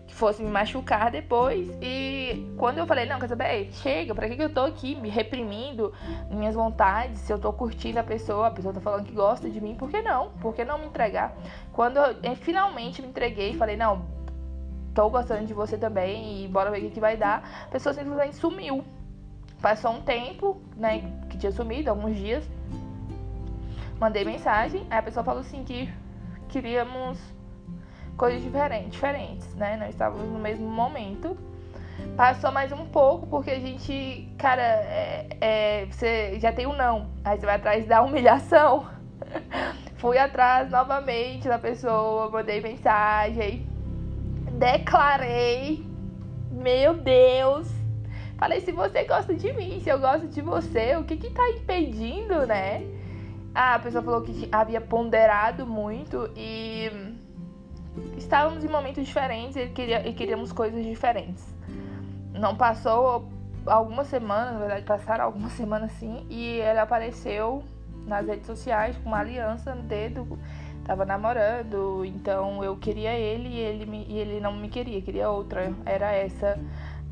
que 0.10 0.16
fosse 0.16 0.42
me 0.42 0.50
machucar 0.50 1.12
depois. 1.12 1.70
E 1.82 2.52
quando 2.58 2.80
eu 2.80 2.88
falei, 2.88 3.06
não, 3.06 3.20
quer 3.20 3.30
saber, 3.30 3.70
chega, 3.74 4.14
pra 4.16 4.28
que, 4.28 4.36
que 4.36 4.44
eu 4.44 4.54
tô 4.54 4.62
aqui 4.62 4.96
me 4.96 5.08
reprimindo 5.08 5.94
minhas 6.32 6.56
vontades? 6.56 7.20
Se 7.20 7.32
eu 7.32 7.38
tô 7.38 7.54
curtindo 7.54 8.00
a 8.00 8.04
pessoa, 8.04 8.48
a 8.48 8.52
pessoa 8.52 8.74
tá 8.74 8.82
falando 8.82 9.06
que 9.06 9.14
gosta 9.14 9.48
de 9.48 9.62
mim, 9.62 9.76
por 9.76 9.90
que 9.90 10.02
não? 10.02 10.32
Por 10.42 10.56
que 10.56 10.66
não 10.66 10.80
me 10.80 10.88
entregar? 10.88 11.34
Quando 11.72 11.98
eu, 11.98 12.16
eu 12.24 12.36
finalmente 12.36 13.02
me 13.02 13.08
entreguei 13.08 13.52
e 13.52 13.58
falei, 13.58 13.78
não, 13.78 14.02
tô 14.96 15.10
gostando 15.10 15.46
de 15.46 15.54
você 15.54 15.78
também 15.78 16.44
e 16.44 16.48
bora 16.48 16.72
ver 16.72 16.80
o 16.80 16.82
que, 16.82 16.90
que 16.90 17.00
vai 17.00 17.16
dar, 17.16 17.68
a 17.68 17.72
pessoa 17.72 17.94
simplesmente 17.94 18.36
sumiu. 18.36 18.84
Passou 19.62 19.92
um 19.92 20.02
tempo, 20.02 20.60
né, 20.76 21.04
que 21.30 21.38
tinha 21.38 21.52
sumido, 21.52 21.90
alguns 21.90 22.16
dias. 22.16 22.44
Mandei 24.00 24.26
mensagem, 24.26 24.88
aí 24.90 24.98
a 24.98 25.04
pessoa 25.04 25.24
falou 25.24 25.42
assim 25.42 25.64
que 25.64 25.94
queríamos 26.48 27.20
coisas 28.20 28.44
diferentes, 28.44 28.92
diferentes, 28.92 29.56
né? 29.56 29.78
Nós 29.78 29.92
estávamos 29.92 30.28
no 30.28 30.38
mesmo 30.38 30.70
momento. 30.70 31.38
Passou 32.18 32.52
mais 32.52 32.70
um 32.74 32.86
pouco, 32.86 33.26
porque 33.26 33.50
a 33.50 33.60
gente, 33.60 34.30
cara, 34.38 34.62
é, 34.62 35.28
é, 35.40 35.86
você 35.86 36.38
já 36.38 36.52
tem 36.52 36.68
um 36.68 36.76
não. 36.76 37.10
Aí 37.24 37.40
você 37.40 37.46
vai 37.46 37.56
atrás 37.56 37.88
da 37.88 38.02
humilhação. 38.02 38.88
Fui 39.96 40.18
atrás 40.18 40.70
novamente 40.70 41.48
da 41.48 41.58
pessoa, 41.58 42.30
mandei 42.30 42.62
mensagem, 42.62 43.66
declarei, 44.58 45.86
meu 46.52 46.96
Deus. 46.96 47.70
Falei, 48.38 48.60
se 48.62 48.72
você 48.72 49.04
gosta 49.06 49.34
de 49.34 49.52
mim, 49.54 49.80
se 49.82 49.90
eu 49.90 50.00
gosto 50.00 50.28
de 50.28 50.42
você, 50.42 50.96
o 50.98 51.04
que 51.06 51.16
que 51.16 51.30
tá 51.30 51.50
impedindo, 51.50 52.46
né? 52.46 52.84
Ah, 53.56 53.76
a 53.76 53.80
pessoa 53.80 54.04
falou 54.04 54.22
que 54.22 54.48
havia 54.52 54.80
ponderado 54.80 55.66
muito 55.66 56.30
e 56.36 57.09
estávamos 58.18 58.64
em 58.64 58.68
momentos 58.68 59.06
diferentes 59.06 59.56
e, 59.56 59.68
queria, 59.68 60.08
e 60.08 60.14
queríamos 60.14 60.52
coisas 60.52 60.84
diferentes. 60.84 61.44
Não 62.34 62.56
passou 62.56 63.30
algumas 63.66 64.08
semanas, 64.08 64.54
na 64.54 64.60
verdade, 64.60 64.86
passaram 64.86 65.26
algumas 65.26 65.54
semanas 65.60 65.92
assim, 65.92 66.26
e 66.30 66.60
ele 66.60 66.80
apareceu 66.80 67.64
nas 68.06 68.26
redes 68.28 68.46
sociais 68.46 68.98
com 68.98 69.10
uma 69.10 69.20
aliança 69.20 69.76
no 69.76 69.84
dedo, 69.84 70.40
tava 70.84 71.06
namorando, 71.06 72.04
então 72.06 72.64
eu 72.64 72.76
queria 72.78 73.14
ele 73.14 73.50
e 73.50 73.60
ele, 73.60 73.86
me, 73.86 74.06
e 74.08 74.18
ele 74.18 74.40
não 74.40 74.56
me 74.56 74.70
queria, 74.70 75.02
queria 75.02 75.30
outra. 75.30 75.72
Era 75.86 76.12
essa 76.12 76.60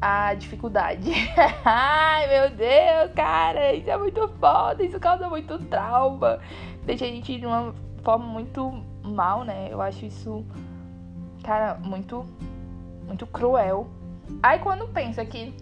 a 0.02 0.34
dificuldade. 0.34 1.12
Ai, 1.66 2.28
meu 2.28 2.50
Deus, 2.52 3.12
cara, 3.16 3.74
isso 3.74 3.90
é 3.90 3.98
muito 3.98 4.28
foda, 4.40 4.84
isso 4.84 5.00
causa 5.00 5.30
muito 5.30 5.58
trauma. 5.66 6.40
Deixa 6.86 7.06
a 7.06 7.08
gente 7.08 7.40
de 7.40 7.46
uma 7.46 7.74
forma 8.04 8.26
muito 8.26 8.84
mal, 9.04 9.44
né? 9.44 9.68
Eu 9.72 9.82
acho 9.82 10.06
isso 10.06 10.46
cara, 11.48 11.76
muito, 11.76 12.26
muito 13.06 13.26
cruel. 13.26 13.88
Aí 14.44 14.60
quando 14.60 14.86
pensa 14.90 15.26
que 15.26 15.56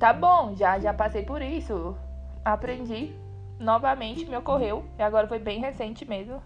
tá 0.00 0.12
bom, 0.12 0.56
já, 0.56 0.80
já 0.80 0.92
passei 0.92 1.22
por 1.22 1.40
isso, 1.40 1.96
aprendi, 2.44 3.14
novamente 3.56 4.26
me 4.26 4.36
ocorreu, 4.36 4.84
e 4.98 5.02
agora 5.02 5.28
foi 5.28 5.38
bem 5.38 5.60
recente 5.60 6.04
mesmo. 6.04 6.42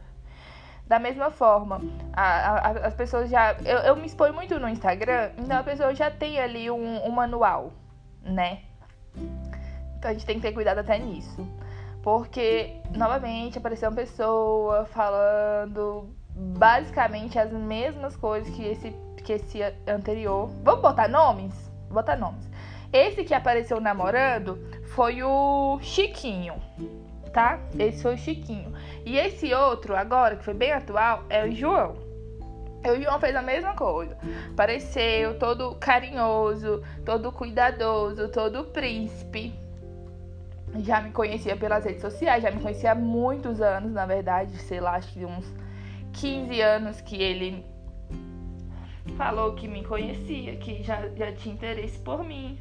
Da 0.87 0.99
mesma 0.99 1.31
forma, 1.31 1.81
a, 2.13 2.23
a, 2.23 2.71
as 2.89 2.95
pessoas 2.95 3.31
já. 3.31 3.53
Eu, 3.65 3.79
eu, 3.79 3.97
me 3.97 4.07
exponho 4.07 4.35
muito 4.35 4.59
no 4.61 4.69
Instagram, 4.69 5.31
então 5.39 5.59
a 5.59 5.63
pessoa 5.63 5.95
já 5.95 6.11
tem 6.11 6.39
ali 6.39 6.71
um, 6.71 7.07
um 7.07 7.11
manual, 7.11 7.73
né? 8.23 8.61
Então 9.97 10.11
a 10.11 10.13
gente 10.13 10.27
tem 10.27 10.37
que 10.37 10.43
ter 10.43 10.53
cuidado 10.53 10.79
até 10.79 10.99
nisso. 10.99 11.49
Porque, 12.03 12.81
novamente, 12.95 13.57
apareceu 13.57 13.89
uma 13.89 13.95
pessoa 13.95 14.85
falando 14.87 16.20
basicamente 16.41 17.39
as 17.39 17.53
mesmas 17.53 18.17
coisas 18.17 18.53
que 18.55 18.65
esse, 18.65 18.95
que 19.25 19.35
esse 19.35 19.61
anterior. 19.87 20.51
Vamos 20.63 20.81
botar 20.81 21.09
nomes? 21.09 21.55
Botar 21.91 22.17
nomes. 22.17 22.49
Esse 22.93 23.23
que 23.25 23.35
apareceu 23.35 23.81
namorando 23.81 24.59
foi 24.95 25.23
o 25.23 25.79
Chiquinho, 25.81 26.55
tá? 27.33 27.61
Esse 27.79 28.03
foi 28.03 28.15
o 28.15 28.19
Chiquinho. 28.19 28.73
E 29.05 29.17
esse 29.17 29.53
outro, 29.55 29.95
agora, 29.95 30.37
que 30.37 30.45
foi 30.45 30.55
bem 30.55 30.73
atual, 30.73 31.25
é 31.29 31.47
o 31.47 31.53
João. 31.53 31.97
O 32.85 33.01
João 33.01 33.21
fez 33.21 33.37
a 33.37 33.43
mesma 33.43 33.75
coisa. 33.75 34.17
Apareceu 34.51 35.39
todo 35.39 35.75
carinhoso, 35.77 36.83
todo 37.05 37.31
cuidadoso, 37.31 38.29
todo 38.29 38.65
príncipe. 38.65 39.55
Já 40.79 41.01
me 41.01 41.11
conhecia 41.11 41.57
pelas 41.57 41.85
redes 41.85 42.01
sociais, 42.01 42.43
já 42.43 42.51
me 42.51 42.61
conhecia 42.61 42.93
há 42.93 42.95
muitos 42.95 43.61
anos, 43.61 43.93
na 43.93 44.07
verdade, 44.07 44.57
sei 44.57 44.81
lá, 44.81 44.95
acho 44.95 45.13
que 45.13 45.25
uns 45.25 45.45
15 46.13 46.61
anos 46.61 47.01
que 47.01 47.21
ele 47.21 47.65
falou 49.17 49.55
que 49.55 49.69
me 49.69 49.85
conhecia, 49.85 50.57
que 50.57 50.83
já, 50.83 51.09
já 51.17 51.33
tinha 51.33 51.55
interesse 51.55 51.99
por 51.99 52.25
mim, 52.25 52.59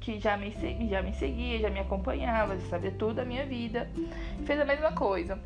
que 0.00 0.18
já 0.18 0.36
me, 0.36 0.50
já 0.88 1.02
me 1.02 1.12
seguia, 1.14 1.58
já 1.58 1.70
me 1.70 1.80
acompanhava, 1.80 2.58
sabia 2.60 2.90
tudo 2.92 3.14
da 3.14 3.24
minha 3.24 3.44
vida. 3.44 3.88
Fez 4.44 4.60
a 4.60 4.64
mesma 4.64 4.92
coisa. 4.92 5.38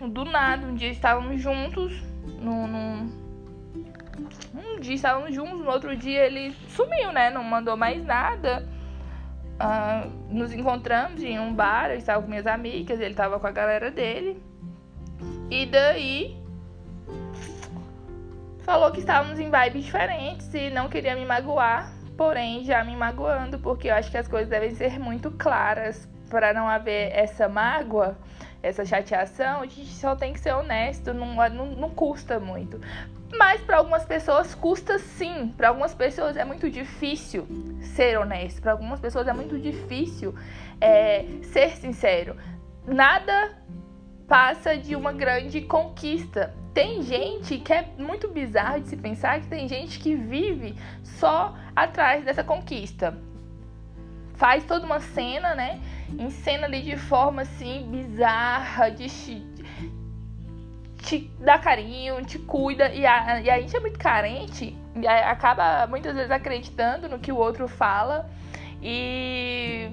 Do 0.00 0.24
nada, 0.24 0.66
um 0.66 0.74
dia 0.74 0.90
estávamos 0.90 1.40
juntos, 1.42 2.00
num, 2.40 2.66
num, 2.68 3.28
um 4.54 4.80
dia 4.80 4.94
estávamos 4.94 5.34
juntos, 5.34 5.60
no 5.60 5.70
outro 5.70 5.96
dia 5.96 6.24
ele 6.24 6.54
sumiu, 6.68 7.12
né? 7.12 7.30
Não 7.30 7.42
mandou 7.42 7.76
mais 7.76 8.04
nada. 8.04 8.68
Uh, 9.60 10.32
nos 10.32 10.52
encontramos 10.52 11.20
em 11.20 11.40
um 11.40 11.52
bar, 11.52 11.90
eu 11.90 11.98
estava 11.98 12.22
com 12.22 12.28
minhas 12.28 12.46
amigas, 12.46 13.00
ele 13.00 13.10
estava 13.10 13.40
com 13.40 13.46
a 13.46 13.50
galera 13.50 13.90
dele. 13.90 14.40
E 15.50 15.64
daí 15.66 16.36
falou 18.60 18.92
que 18.92 19.00
estávamos 19.00 19.40
em 19.40 19.50
vibes 19.50 19.84
diferentes 19.86 20.52
e 20.52 20.68
não 20.68 20.88
queria 20.90 21.16
me 21.16 21.24
magoar, 21.24 21.90
porém 22.18 22.64
já 22.64 22.84
me 22.84 22.94
magoando, 22.94 23.58
porque 23.58 23.88
eu 23.88 23.94
acho 23.94 24.10
que 24.10 24.18
as 24.18 24.28
coisas 24.28 24.48
devem 24.48 24.74
ser 24.74 24.98
muito 24.98 25.30
claras 25.30 26.06
para 26.28 26.52
não 26.52 26.68
haver 26.68 27.10
essa 27.14 27.48
mágoa, 27.48 28.18
essa 28.62 28.84
chateação. 28.84 29.62
A 29.62 29.66
gente 29.66 29.86
só 29.94 30.14
tem 30.14 30.34
que 30.34 30.40
ser 30.40 30.52
honesto, 30.52 31.14
não, 31.14 31.34
não, 31.48 31.66
não 31.66 31.90
custa 31.90 32.38
muito. 32.38 32.78
Mas 33.36 33.60
para 33.62 33.78
algumas 33.78 34.04
pessoas 34.04 34.54
custa 34.54 34.98
sim. 34.98 35.52
Para 35.56 35.68
algumas 35.68 35.94
pessoas 35.94 36.36
é 36.36 36.44
muito 36.44 36.68
difícil 36.70 37.46
ser 37.80 38.18
honesto. 38.18 38.60
Para 38.60 38.72
algumas 38.72 39.00
pessoas 39.00 39.26
é 39.26 39.32
muito 39.32 39.58
difícil 39.58 40.34
é, 40.78 41.24
ser 41.42 41.70
sincero. 41.76 42.36
Nada 42.86 43.56
passa 44.28 44.76
de 44.76 44.94
uma 44.94 45.10
grande 45.10 45.62
conquista. 45.62 46.54
Tem 46.74 47.02
gente 47.02 47.58
que 47.58 47.72
é 47.72 47.88
muito 47.98 48.28
bizarro 48.28 48.80
de 48.80 48.88
se 48.88 48.96
pensar 48.96 49.40
que 49.40 49.48
tem 49.48 49.66
gente 49.66 49.98
que 49.98 50.14
vive 50.14 50.76
só 51.02 51.56
atrás 51.74 52.24
dessa 52.24 52.44
conquista. 52.44 53.18
Faz 54.34 54.62
toda 54.64 54.86
uma 54.86 55.00
cena, 55.00 55.54
né? 55.54 55.80
Encena 56.18 56.66
ali 56.66 56.82
de 56.82 56.96
forma 56.96 57.42
assim 57.42 57.88
bizarra, 57.90 58.90
de 58.90 59.08
te 61.02 61.30
dá 61.40 61.58
carinho, 61.58 62.22
te 62.24 62.38
cuida, 62.38 62.92
e 62.92 63.06
a, 63.06 63.40
e 63.40 63.48
a 63.48 63.60
gente 63.60 63.74
é 63.74 63.80
muito 63.80 63.98
carente, 63.98 64.76
acaba 65.26 65.86
muitas 65.86 66.14
vezes 66.14 66.30
acreditando 66.30 67.08
no 67.08 67.18
que 67.18 67.32
o 67.32 67.36
outro 67.36 67.66
fala, 67.66 68.28
e 68.82 69.90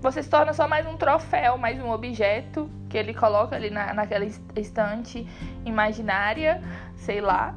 você 0.00 0.22
se 0.22 0.28
torna 0.28 0.52
só 0.52 0.66
mais 0.66 0.86
um 0.86 0.96
troféu, 0.96 1.56
mais 1.58 1.80
um 1.80 1.90
objeto 1.90 2.70
que 2.88 2.96
ele 2.96 3.14
coloca 3.14 3.56
ali 3.56 3.70
na, 3.70 3.92
naquela 3.94 4.24
estante 4.56 5.26
imaginária, 5.64 6.62
sei 6.96 7.20
lá. 7.20 7.54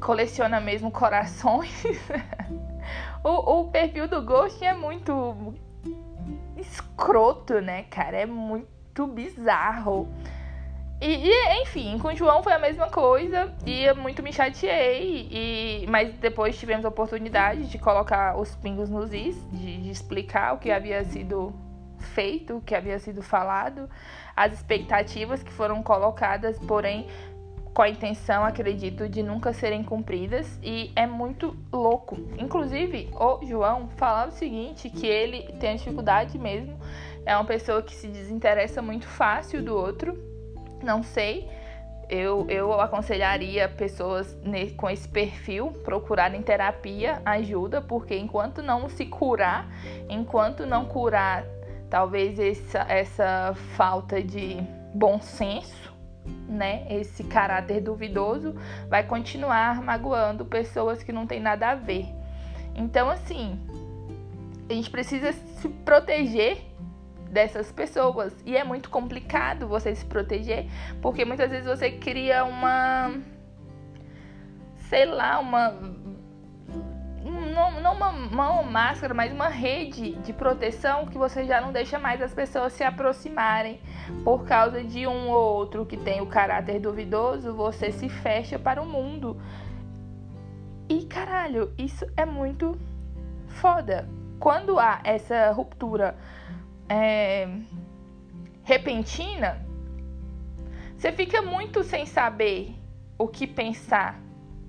Coleciona 0.00 0.60
mesmo 0.60 0.90
corações. 0.92 1.84
o, 3.22 3.60
o 3.60 3.70
perfil 3.70 4.08
do 4.08 4.22
Ghost 4.22 4.64
é 4.64 4.74
muito 4.74 5.54
escroto, 6.56 7.60
né, 7.60 7.84
cara? 7.84 8.18
É 8.18 8.26
muito 8.26 9.06
bizarro. 9.06 10.08
E, 11.00 11.28
e, 11.28 11.62
enfim, 11.62 11.98
com 11.98 12.08
o 12.08 12.14
João 12.14 12.42
foi 12.42 12.52
a 12.52 12.58
mesma 12.58 12.88
coisa 12.88 13.50
e 13.64 13.84
eu 13.84 13.96
muito 13.96 14.22
me 14.22 14.32
chateei. 14.32 15.28
E, 15.30 15.86
mas 15.88 16.12
depois 16.14 16.58
tivemos 16.58 16.84
a 16.84 16.88
oportunidade 16.88 17.66
de 17.66 17.78
colocar 17.78 18.38
os 18.38 18.54
pingos 18.56 18.90
nos 18.90 19.12
is, 19.12 19.42
de, 19.50 19.78
de 19.78 19.90
explicar 19.90 20.54
o 20.54 20.58
que 20.58 20.70
havia 20.70 21.02
sido 21.04 21.54
feito, 21.98 22.58
o 22.58 22.60
que 22.60 22.74
havia 22.74 22.98
sido 22.98 23.22
falado, 23.22 23.88
as 24.36 24.52
expectativas 24.52 25.42
que 25.42 25.52
foram 25.52 25.82
colocadas, 25.82 26.58
porém 26.58 27.06
com 27.72 27.82
a 27.82 27.88
intenção, 27.88 28.44
acredito, 28.44 29.08
de 29.08 29.22
nunca 29.22 29.52
serem 29.52 29.82
cumpridas 29.82 30.58
e 30.62 30.90
é 30.96 31.06
muito 31.06 31.56
louco. 31.72 32.16
Inclusive, 32.36 33.08
o 33.14 33.46
João 33.46 33.88
falava 33.96 34.30
o 34.30 34.34
seguinte, 34.34 34.90
que 34.90 35.06
ele 35.06 35.44
tem 35.60 35.76
dificuldade 35.76 36.36
mesmo, 36.36 36.76
é 37.24 37.34
uma 37.34 37.44
pessoa 37.44 37.82
que 37.82 37.94
se 37.94 38.08
desinteressa 38.08 38.82
muito 38.82 39.06
fácil 39.06 39.62
do 39.62 39.76
outro 39.76 40.29
não 40.82 41.02
sei. 41.02 41.48
Eu, 42.08 42.44
eu 42.48 42.80
aconselharia 42.80 43.68
pessoas 43.68 44.36
com 44.76 44.90
esse 44.90 45.08
perfil 45.08 45.70
procurarem 45.84 46.42
terapia, 46.42 47.22
ajuda, 47.24 47.80
porque 47.80 48.16
enquanto 48.16 48.62
não 48.62 48.88
se 48.88 49.06
curar, 49.06 49.68
enquanto 50.08 50.66
não 50.66 50.86
curar 50.86 51.44
talvez 51.88 52.38
essa, 52.38 52.80
essa 52.88 53.54
falta 53.76 54.20
de 54.20 54.56
bom 54.92 55.20
senso, 55.20 55.92
né? 56.48 56.84
Esse 56.90 57.22
caráter 57.24 57.80
duvidoso 57.80 58.56
vai 58.88 59.04
continuar 59.04 59.80
magoando 59.80 60.44
pessoas 60.44 61.02
que 61.04 61.12
não 61.12 61.26
tem 61.26 61.40
nada 61.40 61.70
a 61.70 61.74
ver. 61.76 62.06
Então, 62.74 63.08
assim, 63.08 63.58
a 64.68 64.72
gente 64.72 64.90
precisa 64.90 65.32
se 65.32 65.68
proteger 65.68 66.69
dessas 67.30 67.70
pessoas. 67.72 68.34
E 68.44 68.56
é 68.56 68.64
muito 68.64 68.90
complicado 68.90 69.66
você 69.66 69.94
se 69.94 70.04
proteger, 70.04 70.66
porque 71.00 71.24
muitas 71.24 71.50
vezes 71.50 71.66
você 71.66 71.90
cria 71.90 72.44
uma. 72.44 73.14
Sei 74.76 75.06
lá, 75.06 75.38
uma. 75.38 75.70
Não, 77.54 77.80
não 77.80 77.94
uma, 77.94 78.62
máscara, 78.62 79.12
mas 79.12 79.32
uma 79.32 79.48
rede 79.48 80.12
de 80.16 80.32
proteção 80.32 81.06
que 81.06 81.18
você 81.18 81.44
já 81.44 81.60
não 81.60 81.72
deixa 81.72 81.98
mais 81.98 82.22
as 82.22 82.32
pessoas 82.32 82.72
se 82.72 82.82
aproximarem 82.82 83.80
por 84.24 84.44
causa 84.44 84.82
de 84.82 85.06
um 85.06 85.28
ou 85.28 85.56
outro 85.56 85.84
que 85.84 85.96
tem 85.96 86.20
o 86.20 86.26
caráter 86.26 86.80
duvidoso, 86.80 87.52
você 87.52 87.92
se 87.92 88.08
fecha 88.08 88.58
para 88.58 88.80
o 88.80 88.86
mundo. 88.86 89.36
E 90.88 91.04
caralho, 91.04 91.72
isso 91.76 92.06
é 92.16 92.24
muito 92.24 92.78
foda. 93.48 94.08
Quando 94.38 94.78
há 94.78 95.00
essa 95.04 95.50
ruptura 95.52 96.16
é, 96.90 97.48
repentina, 98.64 99.64
você 100.96 101.12
fica 101.12 101.40
muito 101.40 101.84
sem 101.84 102.04
saber 102.04 102.74
o 103.16 103.28
que 103.28 103.46
pensar, 103.46 104.20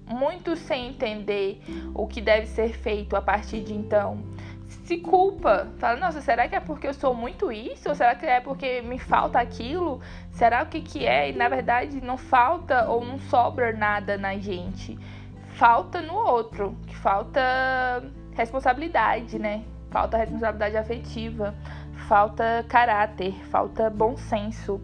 muito 0.08 0.56
sem 0.56 0.90
entender 0.90 1.62
o 1.96 2.06
que 2.06 2.22
deve 2.22 2.46
ser 2.46 2.74
feito 2.74 3.16
a 3.16 3.22
partir 3.22 3.62
de 3.62 3.74
então. 3.74 4.24
Se 4.68 5.00
culpa, 5.00 5.68
fala, 5.80 6.00
nossa, 6.00 6.22
será 6.22 6.48
que 6.48 6.56
é 6.56 6.60
porque 6.60 6.88
eu 6.88 6.94
sou 6.94 7.13
muito 7.13 7.51
isso? 7.51 7.90
Ou 7.90 7.96
será 7.96 8.13
que 8.13 8.25
é 8.25 8.40
porque 8.40 8.82
me 8.82 9.00
falta 9.00 9.40
aquilo? 9.40 10.00
Será 10.32 10.63
o 10.63 10.68
que, 10.68 10.82
que 10.82 11.06
é? 11.06 11.30
E 11.30 11.34
na 11.34 11.50
verdade 11.50 12.00
não 12.01 12.18
falta 12.18 12.88
ou 12.88 13.04
não 13.04 13.20
sobra 13.20 13.74
nada 13.74 14.18
na 14.18 14.38
gente. 14.38 14.98
Falta 15.56 16.01
no 16.01 16.13
outro, 16.13 16.78
que 16.88 16.96
falta 16.96 17.42
responsabilidade, 18.34 19.38
né? 19.40 19.63
Falta 19.90 20.18
responsabilidade 20.18 20.78
afetiva 20.78 21.54
falta 22.12 22.65
caráter, 22.68 23.34
falta 23.46 23.89
bom 23.89 24.18
senso, 24.18 24.82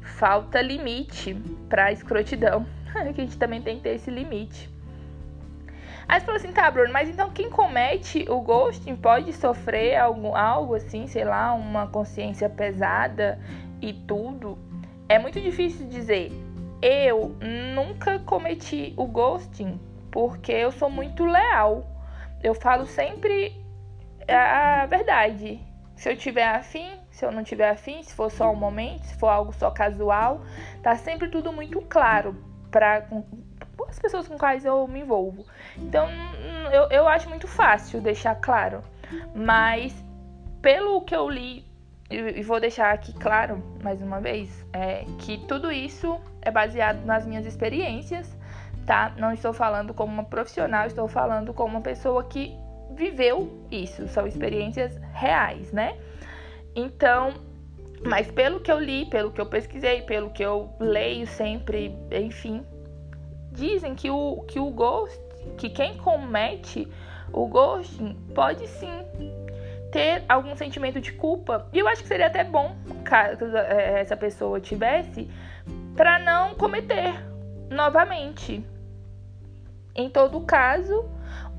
falta 0.00 0.62
limite 0.62 1.34
para 1.68 1.92
escrotidão. 1.92 2.64
que 2.90 2.96
a 3.20 3.24
gente 3.24 3.36
também 3.36 3.60
tem 3.60 3.76
que 3.76 3.82
ter 3.82 3.96
esse 3.96 4.10
limite. 4.10 4.66
Aí 6.08 6.18
você 6.18 6.24
falou 6.24 6.40
assim, 6.40 6.52
tá, 6.52 6.70
Bruno, 6.70 6.90
mas 6.90 7.10
então 7.10 7.28
quem 7.32 7.50
comete 7.50 8.24
o 8.30 8.40
ghosting 8.40 8.96
pode 8.96 9.30
sofrer 9.34 9.96
algo, 9.96 10.34
algo 10.34 10.74
assim, 10.74 11.06
sei 11.06 11.22
lá, 11.22 11.52
uma 11.52 11.86
consciência 11.86 12.48
pesada 12.48 13.38
e 13.82 13.92
tudo? 13.92 14.58
É 15.06 15.18
muito 15.18 15.38
difícil 15.38 15.86
dizer. 15.86 16.32
Eu 16.80 17.36
nunca 17.74 18.20
cometi 18.20 18.94
o 18.96 19.06
ghosting 19.06 19.78
porque 20.10 20.52
eu 20.52 20.72
sou 20.72 20.88
muito 20.88 21.26
leal. 21.26 21.84
Eu 22.42 22.54
falo 22.54 22.86
sempre 22.86 23.54
a 24.26 24.86
verdade. 24.86 25.68
Se 26.00 26.10
eu 26.10 26.16
tiver 26.16 26.48
afim, 26.48 26.98
se 27.10 27.26
eu 27.26 27.30
não 27.30 27.44
tiver 27.44 27.68
afim, 27.68 28.02
se 28.02 28.14
for 28.14 28.30
só 28.30 28.50
um 28.50 28.56
momento, 28.56 29.04
se 29.04 29.14
for 29.16 29.28
algo 29.28 29.52
só 29.52 29.70
casual, 29.70 30.40
tá 30.82 30.96
sempre 30.96 31.28
tudo 31.28 31.52
muito 31.52 31.78
claro 31.82 32.42
para 32.70 33.06
as 33.86 33.98
pessoas 33.98 34.26
com 34.26 34.38
quais 34.38 34.64
eu 34.64 34.88
me 34.88 35.00
envolvo. 35.00 35.44
Então, 35.76 36.08
eu, 36.72 36.84
eu 36.84 37.06
acho 37.06 37.28
muito 37.28 37.46
fácil 37.46 38.00
deixar 38.00 38.34
claro. 38.36 38.82
Mas, 39.34 39.94
pelo 40.62 41.02
que 41.02 41.14
eu 41.14 41.28
li, 41.28 41.66
e 42.08 42.42
vou 42.44 42.58
deixar 42.58 42.94
aqui 42.94 43.12
claro, 43.12 43.62
mais 43.82 44.00
uma 44.00 44.22
vez, 44.22 44.64
é 44.72 45.04
que 45.18 45.36
tudo 45.46 45.70
isso 45.70 46.18
é 46.40 46.50
baseado 46.50 47.04
nas 47.04 47.26
minhas 47.26 47.44
experiências, 47.44 48.34
tá? 48.86 49.12
Não 49.18 49.34
estou 49.34 49.52
falando 49.52 49.92
como 49.92 50.10
uma 50.10 50.24
profissional, 50.24 50.86
estou 50.86 51.06
falando 51.06 51.52
como 51.52 51.74
uma 51.74 51.82
pessoa 51.82 52.24
que 52.24 52.58
viveu 53.00 53.66
isso, 53.70 54.06
são 54.08 54.26
experiências 54.26 54.94
reais, 55.14 55.72
né? 55.72 55.96
Então, 56.76 57.32
mas 58.04 58.30
pelo 58.30 58.60
que 58.60 58.70
eu 58.70 58.78
li, 58.78 59.06
pelo 59.06 59.32
que 59.32 59.40
eu 59.40 59.46
pesquisei, 59.46 60.02
pelo 60.02 60.28
que 60.30 60.42
eu 60.42 60.70
leio 60.78 61.26
sempre, 61.26 61.96
enfim, 62.12 62.62
dizem 63.50 63.94
que 63.94 64.10
o 64.10 64.44
que 64.46 64.60
o 64.60 64.70
ghost, 64.70 65.18
que 65.56 65.70
quem 65.70 65.96
comete 65.96 66.86
o 67.32 67.46
ghosting 67.46 68.14
pode 68.34 68.66
sim 68.68 69.04
ter 69.90 70.22
algum 70.28 70.54
sentimento 70.54 71.00
de 71.00 71.12
culpa. 71.12 71.66
E 71.72 71.78
eu 71.78 71.88
acho 71.88 72.02
que 72.02 72.08
seria 72.08 72.26
até 72.26 72.44
bom 72.44 72.76
caso 73.02 73.44
é, 73.56 74.00
essa 74.00 74.16
pessoa 74.16 74.60
tivesse 74.60 75.28
para 75.96 76.18
não 76.18 76.54
cometer 76.54 77.14
novamente. 77.70 78.62
Em 79.94 80.08
todo 80.08 80.40
caso, 80.42 81.08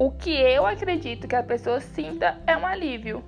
o 0.02 0.10
que 0.10 0.32
eu 0.32 0.66
acredito 0.66 1.28
que 1.28 1.36
a 1.36 1.44
pessoa 1.44 1.80
sinta 1.80 2.36
é 2.48 2.58
um 2.58 2.66
alívio. 2.66 3.24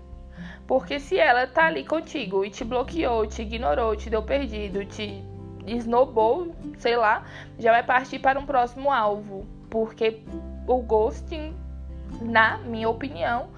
Porque 0.65 0.99
se 0.99 1.19
ela 1.19 1.45
tá 1.45 1.67
ali 1.67 1.85
contigo 1.85 2.43
e 2.43 2.49
te 2.49 2.63
bloqueou, 2.63 3.27
te 3.27 3.43
ignorou, 3.43 3.95
te 3.95 4.09
deu 4.09 4.23
perdido, 4.23 4.83
te 4.83 5.23
snowball, 5.67 6.47
sei 6.79 6.97
lá, 6.97 7.25
já 7.59 7.71
vai 7.71 7.83
partir 7.83 8.17
para 8.17 8.39
um 8.39 8.45
próximo 8.47 8.91
alvo. 8.91 9.45
Porque 9.69 10.23
o 10.65 10.81
ghosting, 10.81 11.55
na 12.19 12.57
minha 12.57 12.89
opinião, 12.89 13.49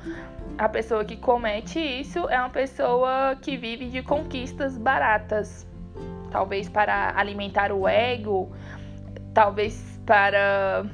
a 0.58 0.68
pessoa 0.68 1.06
que 1.06 1.16
comete 1.16 1.80
isso 1.80 2.28
é 2.28 2.38
uma 2.38 2.50
pessoa 2.50 3.38
que 3.42 3.56
vive 3.56 3.88
de 3.88 4.04
conquistas 4.04 4.78
baratas. 4.78 5.66
Talvez 6.32 6.68
para 6.68 7.18
alimentar 7.18 7.72
o 7.72 7.88
ego, 7.88 8.52
talvez 9.34 10.02
para 10.06 10.86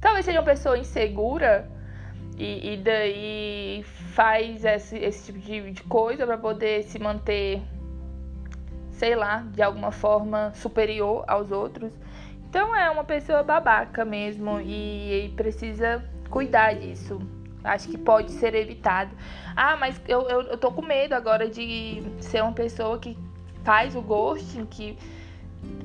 Talvez 0.00 0.24
seja 0.24 0.38
uma 0.38 0.44
pessoa 0.44 0.78
insegura 0.78 1.68
e, 2.36 2.74
e 2.74 2.76
daí 2.76 3.82
faz 4.14 4.64
esse, 4.64 4.96
esse 4.96 5.32
tipo 5.32 5.38
de, 5.38 5.72
de 5.72 5.82
coisa 5.82 6.24
para 6.24 6.38
poder 6.38 6.84
se 6.84 6.98
manter, 6.98 7.60
sei 8.92 9.16
lá, 9.16 9.44
de 9.52 9.60
alguma 9.60 9.90
forma 9.90 10.52
superior 10.54 11.24
aos 11.26 11.50
outros. 11.50 11.92
Então 12.48 12.74
é 12.74 12.88
uma 12.88 13.04
pessoa 13.04 13.42
babaca 13.42 14.04
mesmo 14.04 14.60
e, 14.60 15.26
e 15.26 15.28
precisa 15.30 16.02
cuidar 16.30 16.74
disso. 16.74 17.20
Acho 17.64 17.88
que 17.88 17.98
pode 17.98 18.30
ser 18.30 18.54
evitado. 18.54 19.10
Ah, 19.56 19.76
mas 19.76 20.00
eu, 20.06 20.22
eu, 20.28 20.42
eu 20.42 20.56
tô 20.56 20.70
com 20.70 20.80
medo 20.80 21.14
agora 21.14 21.50
de 21.50 22.02
ser 22.20 22.42
uma 22.42 22.52
pessoa 22.52 22.98
que 22.98 23.18
faz 23.64 23.96
o 23.96 24.00
ghosting, 24.00 24.64
que 24.64 24.96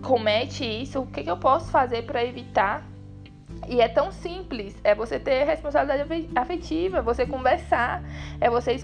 comete 0.01 0.63
isso. 0.63 1.01
O 1.01 1.07
que, 1.07 1.23
que 1.23 1.31
eu 1.31 1.37
posso 1.37 1.71
fazer 1.71 2.03
para 2.03 2.23
evitar? 2.23 2.92
E 3.67 3.79
é 3.79 3.87
tão 3.87 4.11
simples, 4.11 4.75
é 4.83 4.93
você 4.93 5.19
ter 5.19 5.45
responsabilidade 5.45 6.29
afetiva, 6.35 7.01
você 7.01 7.25
conversar, 7.25 8.03
é 8.41 8.49
você 8.49 8.77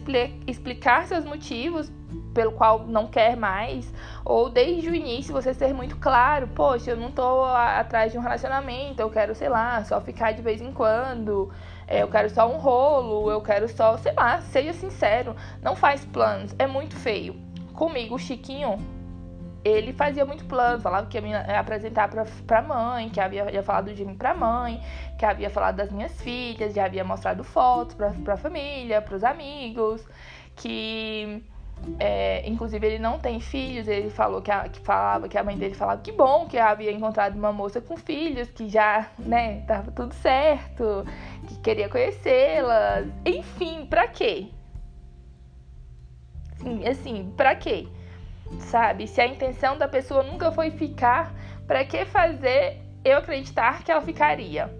explicar 0.47 1.05
seus 1.05 1.25
motivos 1.25 1.91
pelo 2.33 2.51
qual 2.51 2.85
não 2.85 3.07
quer 3.07 3.35
mais, 3.35 3.91
ou 4.23 4.49
desde 4.49 4.89
o 4.89 4.95
início 4.95 5.33
você 5.33 5.53
ser 5.53 5.73
muito 5.73 5.97
claro, 5.97 6.47
poxa, 6.47 6.91
eu 6.91 6.97
não 6.97 7.11
tô 7.11 7.43
atrás 7.43 8.11
de 8.11 8.17
um 8.17 8.21
relacionamento, 8.21 9.01
eu 9.01 9.09
quero, 9.09 9.35
sei 9.35 9.49
lá, 9.49 9.83
só 9.83 9.99
ficar 9.99 10.31
de 10.31 10.41
vez 10.41 10.61
em 10.61 10.71
quando, 10.71 11.51
é, 11.87 12.01
eu 12.01 12.07
quero 12.07 12.29
só 12.29 12.49
um 12.49 12.57
rolo, 12.57 13.29
eu 13.29 13.41
quero 13.41 13.67
só, 13.67 13.97
sei 13.97 14.13
lá, 14.13 14.41
seja 14.41 14.73
sincero, 14.73 15.35
não 15.61 15.75
faz 15.75 16.05
planos, 16.05 16.55
é 16.57 16.67
muito 16.67 16.95
feio. 16.95 17.35
Comigo, 17.73 18.17
Chiquinho, 18.17 18.77
ele 19.63 19.93
fazia 19.93 20.25
muito 20.25 20.45
plano, 20.45 20.81
falava 20.81 21.07
que 21.07 21.17
ia 21.17 21.21
me 21.21 21.33
apresentar 21.33 22.07
pra, 22.09 22.25
pra 22.47 22.61
mãe, 22.61 23.09
que 23.09 23.19
havia, 23.19 23.43
havia 23.43 23.63
falado 23.63 23.93
de 23.93 24.05
mim 24.05 24.15
pra 24.15 24.33
mãe, 24.33 24.81
que 25.17 25.25
havia 25.25 25.49
falado 25.49 25.75
das 25.75 25.91
minhas 25.91 26.21
filhas, 26.21 26.73
já 26.73 26.85
havia 26.85 27.03
mostrado 27.03 27.43
fotos 27.43 27.95
pra, 27.95 28.11
pra 28.11 28.37
família, 28.37 29.01
pros 29.01 29.23
amigos, 29.23 30.05
que 30.55 31.43
é, 31.99 32.47
inclusive 32.47 32.85
ele 32.85 32.99
não 32.99 33.19
tem 33.19 33.39
filhos, 33.39 33.87
ele 33.87 34.09
falou 34.09 34.41
que, 34.41 34.51
a, 34.51 34.67
que 34.67 34.79
falava 34.79 35.27
que 35.27 35.37
a 35.37 35.43
mãe 35.43 35.57
dele 35.57 35.73
falava 35.73 36.01
que 36.01 36.11
bom 36.11 36.45
que 36.45 36.57
havia 36.57 36.91
encontrado 36.91 37.35
uma 37.35 37.51
moça 37.51 37.81
com 37.81 37.97
filhos, 37.97 38.49
que 38.49 38.67
já, 38.69 39.09
né, 39.17 39.61
tava 39.61 39.91
tudo 39.91 40.13
certo, 40.13 41.05
que 41.47 41.59
queria 41.59 41.89
conhecê-la. 41.89 43.03
Enfim, 43.25 43.85
pra 43.85 44.07
quê? 44.07 44.49
Assim, 46.59 46.87
assim, 46.87 47.33
pra 47.35 47.55
quê? 47.55 47.87
Sabe? 48.59 49.07
Se 49.07 49.21
a 49.21 49.27
intenção 49.27 49.77
da 49.77 49.87
pessoa 49.87 50.23
nunca 50.23 50.51
foi 50.51 50.71
ficar, 50.71 51.33
para 51.67 51.83
que 51.85 52.05
fazer 52.05 52.81
eu 53.03 53.17
acreditar 53.17 53.83
que 53.83 53.91
ela 53.91 54.01
ficaria? 54.01 54.73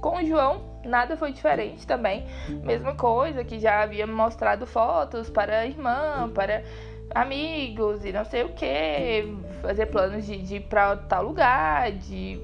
Com 0.00 0.18
o 0.18 0.24
João, 0.24 0.62
nada 0.84 1.16
foi 1.16 1.32
diferente 1.32 1.86
também. 1.86 2.24
Mesma 2.62 2.94
coisa, 2.94 3.44
que 3.44 3.58
já 3.58 3.82
havia 3.82 4.06
mostrado 4.06 4.66
fotos 4.66 5.28
para 5.28 5.60
a 5.60 5.66
irmã, 5.66 6.30
para 6.32 6.62
amigos 7.14 8.04
e 8.04 8.12
não 8.12 8.24
sei 8.24 8.44
o 8.44 8.50
que, 8.50 9.34
fazer 9.62 9.86
planos 9.86 10.26
de, 10.26 10.38
de 10.38 10.56
ir 10.56 10.60
para 10.60 10.96
tal 10.96 11.24
lugar, 11.24 11.90
de 11.92 12.40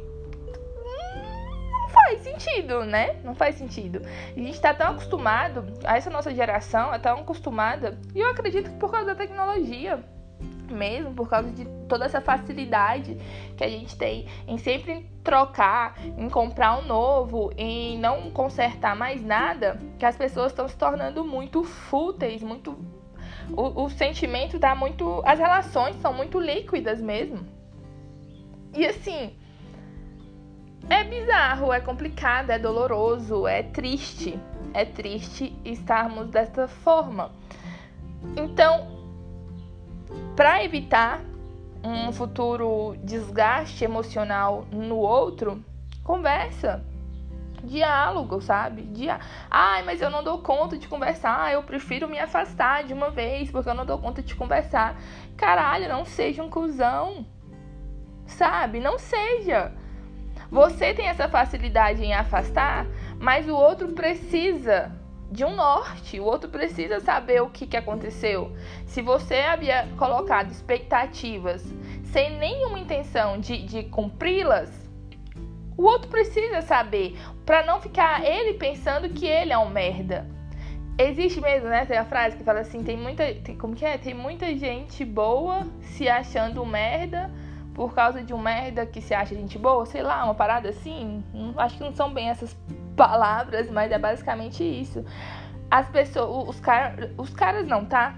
não 1.71 1.89
faz 1.91 2.21
sentido, 2.21 2.85
né? 2.85 3.17
Não 3.23 3.35
faz 3.35 3.55
sentido. 3.55 4.01
A 4.05 4.39
gente 4.39 4.61
tá 4.61 4.75
tão 4.75 4.89
acostumado, 4.89 5.65
a 5.85 5.97
essa 5.97 6.11
nossa 6.11 6.35
geração 6.35 6.93
é 6.93 6.99
tão 6.99 7.21
acostumada, 7.21 7.99
e 8.15 8.21
eu 8.21 8.31
acredito 8.31 8.71
que 8.71 8.77
por 8.79 8.91
causa 8.91 9.07
da 9.07 9.15
tecnologia, 9.15 10.03
mesmo 10.73 11.15
por 11.15 11.29
causa 11.29 11.51
de 11.51 11.65
toda 11.89 12.05
essa 12.05 12.21
facilidade 12.21 13.17
que 13.57 13.65
a 13.65 13.69
gente 13.69 13.97
tem 13.97 14.27
em 14.47 14.57
sempre 14.57 15.11
trocar, 15.23 15.99
em 16.17 16.29
comprar 16.29 16.79
um 16.79 16.87
novo, 16.87 17.53
em 17.57 17.99
não 17.99 18.31
consertar 18.31 18.95
mais 18.95 19.25
nada, 19.25 19.79
que 19.99 20.07
as 20.07 20.17
pessoas 20.17 20.53
estão 20.53 20.69
se 20.69 20.77
tornando 20.77 21.25
muito 21.25 21.65
fúteis, 21.65 22.43
muito 22.43 22.79
o, 23.51 23.85
o 23.85 23.91
sentimento 23.91 24.59
tá 24.59 24.75
muito. 24.75 25.23
As 25.25 25.39
relações 25.39 25.97
são 25.97 26.13
muito 26.13 26.39
líquidas 26.39 27.01
mesmo. 27.01 27.47
E 28.73 28.87
assim. 28.87 29.37
É 30.89 31.03
bizarro, 31.03 31.73
é 31.73 31.81
complicado, 31.81 32.51
é 32.51 32.59
doloroso, 32.59 33.47
é 33.47 33.63
triste. 33.63 34.39
É 34.73 34.85
triste 34.85 35.57
estarmos 35.65 36.29
dessa 36.29 36.69
forma. 36.69 37.31
Então, 38.37 38.94
para 40.37 40.65
evitar 40.65 41.21
um 41.83 42.13
futuro 42.13 42.97
desgaste 43.03 43.85
emocional 43.85 44.67
no 44.73 44.97
outro, 44.97 45.63
conversa 46.03 46.85
diálogo, 47.65 48.41
sabe? 48.41 48.83
Dia... 48.83 49.19
Ai, 49.51 49.83
mas 49.83 50.01
eu 50.01 50.11
não 50.11 50.23
dou 50.23 50.39
conta 50.39 50.79
de 50.79 50.87
conversar, 50.87 51.53
eu 51.53 51.63
prefiro 51.63 52.09
me 52.09 52.19
afastar 52.19 52.85
de 52.85 52.93
uma 52.93 53.11
vez 53.11 53.51
porque 53.51 53.69
eu 53.69 53.75
não 53.75 53.87
dou 53.87 53.99
conta 53.99 54.23
de 54.23 54.35
conversar. 54.35 55.01
Caralho, 55.37 55.89
não 55.89 56.05
seja 56.05 56.43
um 56.43 56.51
cuzão, 56.51 57.27
sabe? 58.27 58.81
Não 58.81 58.99
seja. 58.99 59.73
Você 60.51 60.95
tem 60.95 61.09
essa 61.09 61.29
facilidade 61.29 62.03
em 62.03 62.15
afastar, 62.15 62.87
mas 63.19 63.49
o 63.49 63.55
outro 63.55 63.93
precisa 63.93 64.93
de 65.35 65.45
um 65.45 65.57
norte, 65.57 66.21
o 66.21 66.25
outro 66.25 66.49
precisa 66.49 67.01
saber 67.01 67.43
o 67.43 67.51
que, 67.51 67.67
que 67.67 67.77
aconteceu. 67.77 68.57
Se 68.87 69.03
você 69.03 69.41
havia 69.41 69.89
colocado 69.99 70.53
expectativas 70.53 71.65
sem 72.05 72.39
nenhuma 72.39 72.79
intenção 72.79 73.41
de, 73.41 73.61
de 73.67 73.83
cumpri-las, 73.83 74.71
o 75.77 75.83
outro 75.83 76.09
precisa 76.09 76.63
saber, 76.63 77.19
para 77.45 77.67
não 77.67 77.81
ficar 77.81 78.25
ele 78.25 78.55
pensando 78.55 79.09
que 79.09 79.27
ele 79.27 79.53
é 79.53 79.59
um 79.59 79.69
merda. 79.69 80.25
Existe 80.97 81.41
mesmo, 81.41 81.69
né? 81.69 81.85
Tem 81.85 81.99
a 81.99 82.05
frase 82.05 82.37
que 82.37 82.45
fala 82.45 82.61
assim: 82.61 82.85
tem 82.85 82.97
muita. 82.97 83.35
Tem, 83.35 83.59
como 83.59 83.75
que 83.75 83.85
é? 83.85 83.99
Tem 83.99 84.15
muita 84.15 84.57
gente 84.57 85.05
boa 85.05 85.67
se 85.81 86.09
achando 86.09 86.65
merda 86.65 87.29
por 87.75 87.93
causa 87.93 88.23
de 88.23 88.33
um 88.33 88.39
merda 88.39 88.87
que 88.87 89.01
se 89.01 89.13
acha 89.13 89.35
gente 89.35 89.59
boa, 89.59 89.85
sei 89.85 90.03
lá, 90.03 90.25
uma 90.25 90.35
parada 90.35 90.69
assim. 90.69 91.23
acho 91.57 91.77
que 91.77 91.83
não 91.83 91.93
são 91.93 92.13
bem 92.13 92.31
essas 92.31 92.57
palavras, 92.97 93.71
mas 93.71 93.91
é 93.91 93.99
basicamente 93.99 94.63
isso. 94.63 95.05
As 95.71 95.89
pessoas, 95.89 96.49
os, 96.49 96.61
car, 96.61 96.97
os 97.19 97.31
caras 97.31 97.67
não, 97.67 97.85
tá? 97.85 98.15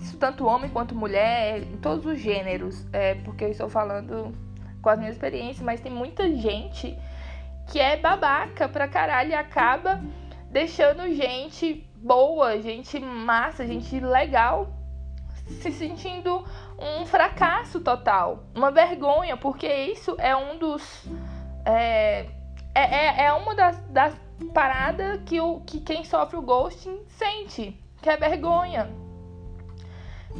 Isso 0.00 0.16
tanto 0.16 0.46
homem 0.46 0.70
quanto 0.70 0.94
mulher, 0.94 1.62
todos 1.82 2.06
os 2.06 2.18
gêneros. 2.18 2.86
É 2.92 3.14
porque 3.16 3.44
eu 3.44 3.50
estou 3.50 3.68
falando 3.68 4.32
com 4.80 4.88
as 4.88 4.98
minhas 4.98 5.14
experiências, 5.14 5.60
mas 5.60 5.80
tem 5.80 5.92
muita 5.92 6.32
gente 6.34 6.96
que 7.66 7.78
é 7.78 7.96
babaca 7.96 8.68
pra 8.68 8.88
caralho 8.88 9.30
e 9.30 9.34
acaba 9.34 10.00
deixando 10.50 11.02
gente 11.14 11.86
boa, 11.96 12.58
gente 12.62 12.98
massa, 12.98 13.66
gente 13.66 14.00
legal 14.00 14.77
se 15.48 15.72
sentindo 15.72 16.44
um 16.78 17.04
fracasso 17.06 17.80
total, 17.80 18.44
uma 18.54 18.70
vergonha, 18.70 19.36
porque 19.36 19.66
isso 19.66 20.14
é 20.18 20.36
um 20.36 20.58
dos. 20.58 21.06
É, 21.64 22.26
é, 22.74 22.82
é, 22.82 23.24
é 23.24 23.32
uma 23.32 23.54
das, 23.54 23.80
das 23.88 24.14
paradas 24.54 25.20
que, 25.26 25.40
o, 25.40 25.60
que 25.60 25.80
quem 25.80 26.04
sofre 26.04 26.36
o 26.36 26.42
ghosting 26.42 27.00
sente, 27.08 27.76
que 28.00 28.08
é 28.08 28.16
vergonha. 28.16 28.88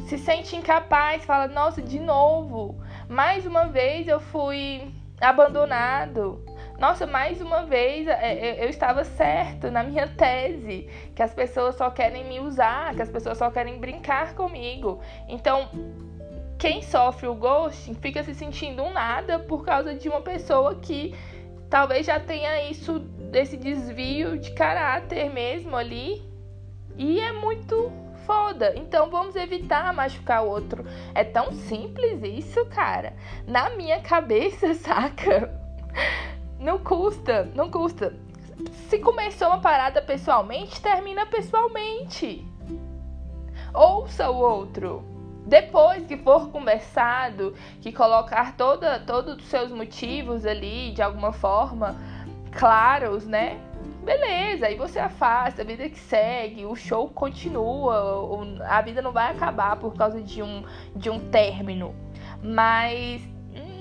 Se 0.07 0.17
sente 0.17 0.55
incapaz, 0.55 1.25
fala, 1.25 1.47
nossa, 1.47 1.81
de 1.81 1.99
novo, 1.99 2.81
mais 3.09 3.45
uma 3.45 3.65
vez 3.65 4.07
eu 4.07 4.19
fui 4.19 4.93
abandonado. 5.19 6.43
Nossa, 6.79 7.05
mais 7.05 7.41
uma 7.41 7.65
vez 7.65 8.07
é, 8.07 8.13
é, 8.13 8.63
eu 8.63 8.69
estava 8.69 9.03
certo 9.03 9.69
na 9.69 9.83
minha 9.83 10.07
tese, 10.07 10.87
que 11.13 11.21
as 11.21 11.33
pessoas 11.33 11.75
só 11.75 11.91
querem 11.91 12.23
me 12.23 12.39
usar, 12.39 12.95
que 12.95 13.01
as 13.01 13.09
pessoas 13.09 13.37
só 13.37 13.51
querem 13.51 13.79
brincar 13.79 14.33
comigo. 14.33 15.01
Então, 15.27 15.69
quem 16.57 16.81
sofre 16.81 17.27
o 17.27 17.35
ghosting 17.35 17.95
fica 17.95 18.23
se 18.23 18.33
sentindo 18.33 18.81
um 18.81 18.93
nada 18.93 19.39
por 19.39 19.65
causa 19.65 19.93
de 19.93 20.07
uma 20.07 20.21
pessoa 20.21 20.75
que 20.75 21.13
talvez 21.69 22.05
já 22.05 22.17
tenha 22.17 22.69
isso 22.69 22.99
desse 22.99 23.57
desvio 23.57 24.37
de 24.37 24.51
caráter 24.51 25.29
mesmo 25.29 25.75
ali. 25.75 26.23
E 26.97 27.19
é 27.19 27.33
muito 27.33 27.91
foda. 28.25 28.73
Então 28.77 29.09
vamos 29.09 29.35
evitar 29.35 29.93
machucar 29.93 30.45
o 30.45 30.49
outro. 30.49 30.85
É 31.13 31.25
tão 31.25 31.51
simples 31.51 32.23
isso, 32.23 32.65
cara. 32.67 33.13
Na 33.45 33.69
minha 33.71 33.99
cabeça, 33.99 34.73
saca? 34.79 35.59
Não 36.59 36.77
custa, 36.77 37.49
não 37.55 37.71
custa. 37.71 38.13
Se 38.89 38.99
começou 38.99 39.47
uma 39.47 39.59
parada 39.59 40.01
pessoalmente, 40.01 40.81
termina 40.81 41.25
pessoalmente. 41.25 42.45
Ouça 43.73 44.29
o 44.29 44.37
outro. 44.37 45.03
Depois 45.45 46.05
que 46.05 46.17
for 46.17 46.49
conversado, 46.49 47.55
que 47.81 47.91
colocar 47.91 48.55
toda, 48.57 48.99
todos 48.99 49.37
os 49.37 49.45
seus 49.45 49.71
motivos 49.71 50.45
ali 50.45 50.91
de 50.91 51.01
alguma 51.01 51.31
forma 51.31 51.95
claros, 52.51 53.25
né? 53.25 53.59
beleza, 54.09 54.65
aí 54.65 54.75
você 54.75 54.97
afasta, 54.97 55.61
a 55.61 55.65
vida 55.65 55.87
que 55.87 55.99
segue, 55.99 56.65
o 56.65 56.75
show 56.75 57.07
continua, 57.09 58.47
a 58.67 58.81
vida 58.81 59.01
não 59.01 59.11
vai 59.11 59.31
acabar 59.31 59.75
por 59.75 59.93
causa 59.93 60.21
de 60.21 60.41
um, 60.41 60.63
de 60.95 61.09
um 61.09 61.19
término. 61.29 61.93
Mas 62.41 63.21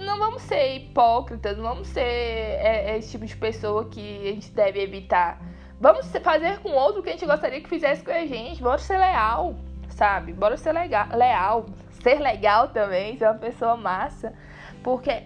não 0.09 0.18
vamos 0.18 0.42
ser 0.42 0.77
hipócritas, 0.77 1.57
não 1.57 1.64
vamos 1.64 1.88
ser 1.88 2.01
é, 2.01 2.90
é 2.90 2.99
esse 2.99 3.11
tipo 3.11 3.27
de 3.27 3.37
pessoa 3.37 3.85
que 3.88 4.29
a 4.29 4.33
gente 4.33 4.51
deve 4.51 4.81
evitar. 4.81 5.40
Vamos 5.81 6.11
fazer 6.11 6.59
com 6.59 6.71
outro 6.71 7.03
que 7.03 7.11
a 7.11 7.12
gente 7.12 7.27
gostaria 7.27 7.61
que 7.61 7.68
fizesse 7.68 8.03
com 8.03 8.11
a 8.11 8.27
gente. 8.27 8.61
Bora 8.61 8.79
ser 8.79 8.99
leal, 8.99 9.55
sabe? 9.90 10.33
Bora 10.33 10.57
ser 10.57 10.73
legal, 10.73 11.07
leal. 11.14 11.66
Ser 12.03 12.18
legal 12.21 12.68
também, 12.68 13.16
ser 13.16 13.27
uma 13.27 13.35
pessoa 13.35 13.77
massa. 13.77 14.35
Porque 14.83 15.25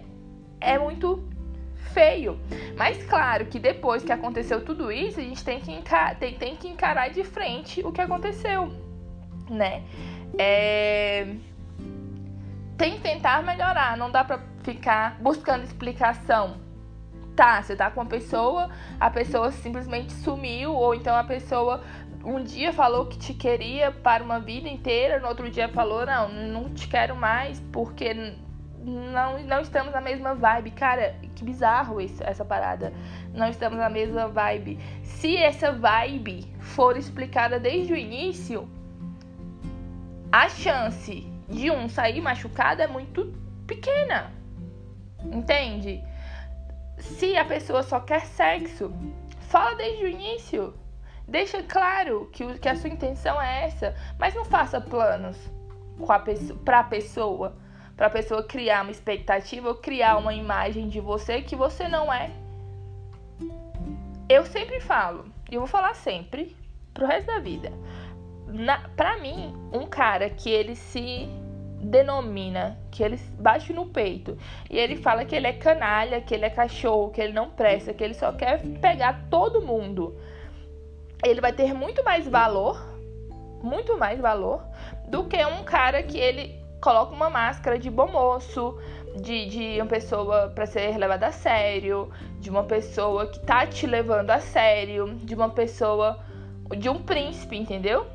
é 0.59 0.77
muito 0.77 1.23
feio. 1.93 2.39
Mas 2.77 3.03
claro 3.03 3.45
que 3.45 3.59
depois 3.59 4.03
que 4.03 4.11
aconteceu 4.11 4.63
tudo 4.63 4.91
isso, 4.91 5.19
a 5.19 5.23
gente 5.23 5.43
tem 5.43 5.59
que, 5.59 5.71
tem, 6.19 6.35
tem 6.35 6.55
que 6.55 6.67
encarar 6.67 7.09
de 7.09 7.23
frente 7.23 7.81
o 7.83 7.91
que 7.91 8.01
aconteceu, 8.01 8.71
né? 9.49 9.83
É... 10.37 11.35
Tem 12.77 12.93
que 12.93 13.01
tentar 13.01 13.43
melhorar, 13.43 13.95
não 13.97 14.11
dá 14.11 14.23
pra 14.23 14.52
ficar 14.63 15.17
buscando 15.19 15.63
explicação. 15.63 16.57
Tá, 17.35 17.61
você 17.61 17.75
tá 17.75 17.89
com 17.89 17.99
uma 17.99 18.05
pessoa, 18.05 18.69
a 18.99 19.09
pessoa 19.09 19.51
simplesmente 19.51 20.13
sumiu, 20.13 20.73
ou 20.73 20.93
então 20.93 21.15
a 21.15 21.23
pessoa 21.23 21.81
um 22.23 22.41
dia 22.41 22.71
falou 22.71 23.07
que 23.07 23.17
te 23.17 23.33
queria 23.33 23.91
para 23.91 24.23
uma 24.23 24.39
vida 24.39 24.69
inteira, 24.69 25.19
no 25.19 25.27
outro 25.27 25.49
dia 25.49 25.67
falou, 25.67 26.05
não, 26.05 26.29
não 26.29 26.69
te 26.69 26.87
quero 26.87 27.15
mais 27.15 27.59
porque 27.71 28.13
não, 28.83 29.41
não 29.43 29.61
estamos 29.61 29.93
na 29.93 30.01
mesma 30.01 30.33
vibe. 30.35 30.71
Cara, 30.71 31.15
que 31.35 31.43
bizarro 31.43 31.99
isso, 31.99 32.23
essa 32.23 32.45
parada. 32.45 32.93
Não 33.33 33.47
estamos 33.47 33.77
na 33.77 33.89
mesma 33.89 34.27
vibe. 34.27 34.79
Se 35.03 35.35
essa 35.35 35.71
vibe 35.71 36.45
for 36.59 36.97
explicada 36.97 37.59
desde 37.59 37.93
o 37.93 37.97
início, 37.97 38.69
a 40.31 40.47
chance 40.49 41.27
de 41.49 41.71
um 41.71 41.87
sair 41.89 42.21
machucado 42.21 42.81
é 42.81 42.87
muito 42.87 43.33
pequena. 43.67 44.31
Entende? 45.25 46.03
Se 46.97 47.35
a 47.37 47.45
pessoa 47.45 47.83
só 47.83 47.99
quer 47.99 48.25
sexo, 48.25 48.91
fala 49.49 49.75
desde 49.75 50.05
o 50.05 50.07
início. 50.07 50.73
Deixa 51.27 51.63
claro 51.63 52.29
que, 52.33 52.59
que 52.59 52.69
a 52.69 52.75
sua 52.75 52.89
intenção 52.89 53.41
é 53.41 53.65
essa, 53.65 53.95
mas 54.19 54.33
não 54.33 54.43
faça 54.45 54.81
planos 54.81 55.37
para 56.65 56.79
a 56.79 56.83
pessoa 56.83 57.55
para 57.95 58.07
a 58.07 58.09
pessoa 58.09 58.43
criar 58.43 58.81
uma 58.81 58.91
expectativa 58.91 59.69
ou 59.69 59.75
criar 59.75 60.17
uma 60.17 60.33
imagem 60.33 60.89
de 60.89 60.99
você 60.99 61.41
que 61.41 61.55
você 61.55 61.87
não 61.87 62.11
é. 62.11 62.31
Eu 64.27 64.45
sempre 64.45 64.79
falo, 64.79 65.25
e 65.51 65.57
vou 65.57 65.67
falar 65.67 65.93
sempre, 65.93 66.55
pro 66.91 67.05
resto 67.05 67.27
da 67.27 67.39
vida. 67.39 67.71
Na, 68.47 68.79
pra 68.95 69.19
mim, 69.19 69.53
um 69.71 69.85
cara 69.85 70.29
que 70.29 70.49
ele 70.49 70.75
se 70.75 71.29
denomina, 71.83 72.77
que 72.89 73.03
ele 73.03 73.17
bate 73.39 73.73
no 73.73 73.87
peito 73.87 74.37
e 74.69 74.77
ele 74.77 74.95
fala 74.95 75.25
que 75.25 75.35
ele 75.35 75.47
é 75.47 75.53
canalha, 75.53 76.21
que 76.21 76.33
ele 76.33 76.45
é 76.45 76.49
cachorro, 76.49 77.11
que 77.11 77.21
ele 77.21 77.33
não 77.33 77.49
presta, 77.49 77.93
que 77.93 78.03
ele 78.03 78.13
só 78.13 78.31
quer 78.31 78.61
pegar 78.79 79.25
todo 79.29 79.61
mundo. 79.61 80.17
Ele 81.23 81.41
vai 81.41 81.53
ter 81.53 81.73
muito 81.73 82.03
mais 82.03 82.27
valor, 82.27 82.81
muito 83.61 83.97
mais 83.97 84.19
valor 84.19 84.63
do 85.07 85.25
que 85.25 85.43
um 85.45 85.63
cara 85.63 86.01
que 86.03 86.17
ele 86.17 86.61
coloca 86.81 87.13
uma 87.13 87.29
máscara 87.29 87.79
de 87.79 87.89
bom 87.89 88.11
moço, 88.11 88.77
de, 89.21 89.45
de 89.45 89.79
uma 89.79 89.87
pessoa 89.87 90.51
para 90.53 90.65
ser 90.65 90.97
levada 90.97 91.27
a 91.27 91.31
sério, 91.31 92.11
de 92.39 92.49
uma 92.49 92.63
pessoa 92.63 93.27
que 93.27 93.39
tá 93.39 93.65
te 93.65 93.85
levando 93.85 94.31
a 94.31 94.39
sério, 94.39 95.15
de 95.15 95.33
uma 95.35 95.49
pessoa, 95.49 96.19
de 96.77 96.89
um 96.89 97.01
príncipe, 97.01 97.55
entendeu? 97.55 98.05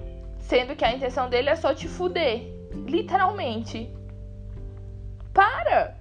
Sendo 0.40 0.74
que 0.74 0.85
a 0.85 0.92
intenção 0.92 1.28
dele 1.28 1.50
é 1.50 1.57
só 1.57 1.74
te 1.74 1.88
fuder, 1.88 2.58
literalmente. 2.86 3.90
para! 5.32 5.96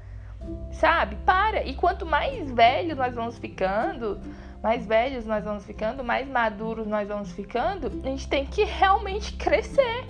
Sabe? 0.72 1.16
Para! 1.26 1.64
E 1.64 1.74
quanto 1.74 2.06
mais 2.06 2.50
velho 2.52 2.96
nós 2.96 3.14
vamos 3.14 3.38
ficando, 3.38 4.20
mais 4.62 4.86
velhos 4.86 5.26
nós 5.26 5.44
vamos 5.44 5.66
ficando, 5.66 6.04
mais 6.04 6.28
maduros 6.28 6.88
nós 6.88 7.08
vamos 7.08 7.32
ficando, 7.32 7.88
a 7.88 8.10
gente 8.10 8.28
tem 8.28 8.46
que 8.46 8.64
realmente 8.64 9.34
crescer. 9.34 10.06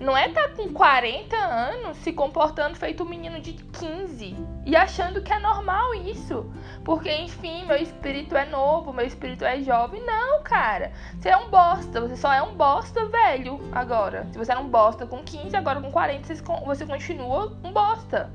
Não 0.00 0.16
é 0.16 0.28
estar 0.28 0.48
tá 0.48 0.54
com 0.54 0.72
40 0.72 1.36
anos 1.36 1.96
se 1.98 2.12
comportando 2.12 2.76
feito 2.76 3.02
um 3.02 3.08
menino 3.08 3.40
de 3.40 3.52
15 3.52 4.36
e 4.66 4.76
achando 4.76 5.22
que 5.22 5.32
é 5.32 5.38
normal 5.38 5.94
isso. 5.94 6.52
Porque, 6.84 7.12
enfim, 7.12 7.64
meu 7.66 7.76
espírito 7.76 8.36
é 8.36 8.44
novo, 8.44 8.92
meu 8.92 9.06
espírito 9.06 9.44
é 9.44 9.60
jovem. 9.60 10.02
Não, 10.04 10.42
cara. 10.42 10.92
Você 11.18 11.28
é 11.28 11.36
um 11.36 11.48
bosta. 11.48 12.00
Você 12.00 12.16
só 12.16 12.32
é 12.32 12.42
um 12.42 12.54
bosta 12.54 13.06
velho 13.06 13.60
agora. 13.72 14.26
Se 14.32 14.38
você 14.38 14.52
era 14.52 14.60
um 14.60 14.68
bosta 14.68 15.06
com 15.06 15.22
15, 15.22 15.56
agora 15.56 15.80
com 15.80 15.90
40 15.90 16.34
você 16.64 16.86
continua 16.86 17.56
um 17.62 17.72
bosta. 17.72 18.30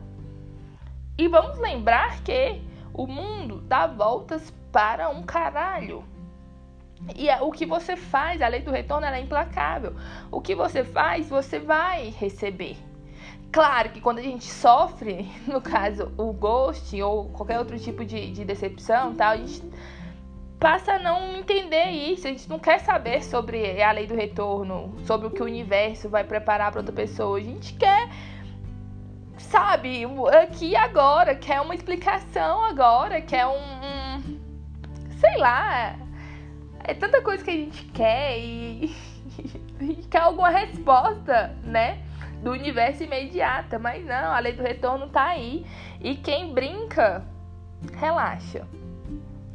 E 1.18 1.28
vamos 1.28 1.58
lembrar 1.60 2.22
que 2.22 2.62
o 2.94 3.08
mundo 3.08 3.62
dá 3.62 3.88
voltas 3.88 4.54
para 4.72 5.10
um 5.10 5.24
caralho. 5.24 6.04
E 7.16 7.30
é, 7.30 7.42
o 7.42 7.52
que 7.52 7.66
você 7.66 7.96
faz, 7.96 8.42
a 8.42 8.48
lei 8.48 8.62
do 8.62 8.72
retorno 8.72 9.06
é 9.06 9.20
implacável. 9.20 9.96
O 10.32 10.42
que 10.42 10.56
você 10.56 10.84
faz, 10.84 11.30
você 11.30 11.60
vai 11.60 12.10
receber. 12.18 12.78
Claro 13.52 13.90
que 13.90 14.02
quando 14.02 14.20
a 14.20 14.24
gente 14.24 14.46
sofre, 14.46 15.30
no 15.48 15.62
caso, 15.62 16.12
o 16.18 16.34
ghost 16.34 17.02
ou 17.02 17.30
qualquer 17.30 17.60
outro 17.60 17.80
tipo 17.80 18.04
de, 18.04 18.32
de 18.32 18.44
decepção, 18.44 19.16
tal, 19.16 19.32
a 19.32 19.38
gente 19.38 19.64
passa 20.60 20.94
a 20.94 21.00
não 21.00 21.38
entender 21.38 21.90
isso. 21.92 22.28
A 22.28 22.32
gente 22.32 22.50
não 22.50 22.60
quer 22.60 22.80
saber 22.80 23.24
sobre 23.24 23.82
a 23.82 23.92
lei 23.92 24.08
do 24.08 24.16
retorno, 24.16 24.96
sobre 25.06 25.28
o 25.28 25.32
que 25.32 25.42
o 25.42 25.46
universo 25.46 26.10
vai 26.10 26.24
preparar 26.24 26.72
para 26.72 26.82
outra 26.82 26.94
pessoa. 26.94 27.38
A 27.38 27.42
gente 27.42 27.74
quer, 27.76 28.10
sabe, 29.38 30.04
aqui 30.42 30.76
agora, 30.76 31.36
quer 31.36 31.62
uma 31.62 31.76
explicação 31.76 32.64
agora, 32.66 33.22
quer 33.22 33.46
um, 33.46 33.52
um 33.52 34.40
sei 35.20 35.38
lá, 35.38 35.96
é 36.88 36.94
tanta 36.94 37.22
coisa 37.22 37.44
que 37.44 37.50
a 37.50 37.54
gente 37.54 37.84
quer 37.88 38.40
e, 38.40 38.96
e 39.82 39.96
quer 40.10 40.22
alguma 40.22 40.50
resposta, 40.50 41.54
né? 41.64 42.02
Do 42.42 42.52
universo 42.52 43.04
imediata. 43.04 43.78
Mas 43.78 44.06
não, 44.06 44.34
a 44.34 44.40
lei 44.40 44.54
do 44.54 44.64
retorno 44.64 45.10
tá 45.10 45.26
aí. 45.26 45.66
E 46.00 46.16
quem 46.16 46.54
brinca, 46.54 47.24
relaxa. 48.00 48.66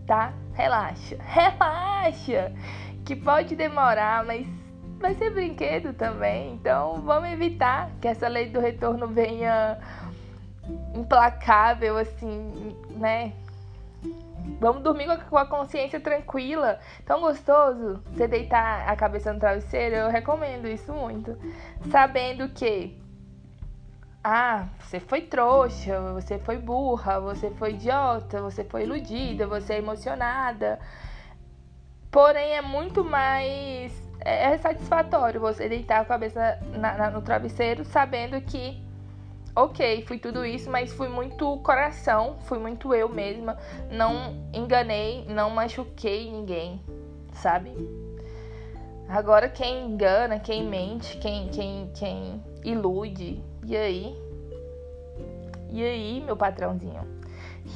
Tá? 0.07 0.35
Relaxa. 0.53 1.17
Relaxa! 1.25 2.53
Que 3.05 3.17
pode 3.17 3.57
demorar, 3.57 4.25
mas 4.25 4.47
vai 5.01 5.15
ser 5.15 5.31
brinquedo 5.31 5.95
também. 5.95 6.53
Então 6.53 7.01
vamos 7.01 7.31
evitar 7.31 7.91
que 8.01 8.09
essa 8.09 8.29
lei 8.29 8.51
do 8.51 8.61
retorno 8.61 9.09
venha 9.09 9.79
implacável, 10.95 11.97
assim, 11.97 12.77
né? 12.91 13.33
Vamos 14.61 14.83
dormir 14.83 15.07
com 15.29 15.37
a 15.37 15.47
consciência 15.47 16.01
tranquila. 16.01 16.79
Tão 17.05 17.21
gostoso 17.21 18.03
você 18.07 18.27
deitar 18.27 18.89
a 18.89 18.97
cabeça 18.97 19.33
no 19.33 19.41
travesseiro. 19.41 19.97
Eu 19.97 20.09
recomendo 20.09 20.67
isso 20.69 20.93
muito. 20.93 21.37
Sabendo 21.91 22.49
que. 22.49 23.01
Ah, 24.25 24.69
você 24.79 25.01
foi 25.01 25.23
trouxa, 25.23 26.01
você 26.13 26.39
foi 26.39 26.57
burra, 26.57 27.19
você 27.19 27.51
foi 27.51 27.71
idiota, 27.73 28.41
você 28.41 28.63
foi 28.63 28.85
iludida, 28.85 29.49
você 29.49 29.75
é 29.75 29.79
emocionada. 29.79 30.79
Porém, 32.11 32.53
é 32.53 32.63
muito 32.63 33.05
mais. 33.05 33.93
É 34.21 34.57
satisfatório 34.59 35.41
você 35.41 35.69
deitar 35.69 36.01
a 36.01 36.05
cabeça 36.05 36.59
na, 36.79 36.97
na, 36.97 37.11
no 37.11 37.23
travesseiro 37.23 37.85
sabendo 37.85 38.41
que 38.41 38.81
ok, 39.55 40.03
fui 40.07 40.19
tudo 40.19 40.45
isso, 40.45 40.71
mas 40.71 40.93
fui 40.93 41.09
muito 41.09 41.59
coração, 41.59 42.37
fui 42.41 42.59
muito 42.59 42.95
eu 42.95 43.09
mesma. 43.09 43.59
Não 43.91 44.47
enganei, 44.53 45.25
não 45.29 45.51
machuquei 45.51 46.31
ninguém, 46.31 46.81
sabe? 47.35 47.75
Agora 49.09 49.49
quem 49.49 49.87
engana, 49.87 50.39
quem 50.39 50.67
mente, 50.67 51.19
quem, 51.19 51.49
quem, 51.49 51.91
quem 51.95 52.43
ilude, 52.65 53.43
e 53.65 53.77
aí? 53.77 54.17
E 55.71 55.83
aí, 55.85 56.23
meu 56.25 56.37
patrãozinho? 56.37 57.07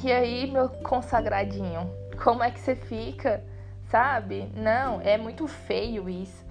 E 0.03 0.11
aí, 0.11 0.49
meu 0.49 0.69
consagradinho? 0.69 1.89
Como 2.23 2.43
é 2.43 2.51
que 2.51 2.59
você 2.59 2.75
fica? 2.75 3.43
Sabe? 3.89 4.51
Não, 4.55 4.99
é 5.01 5.17
muito 5.17 5.47
feio 5.47 6.09
isso. 6.09 6.45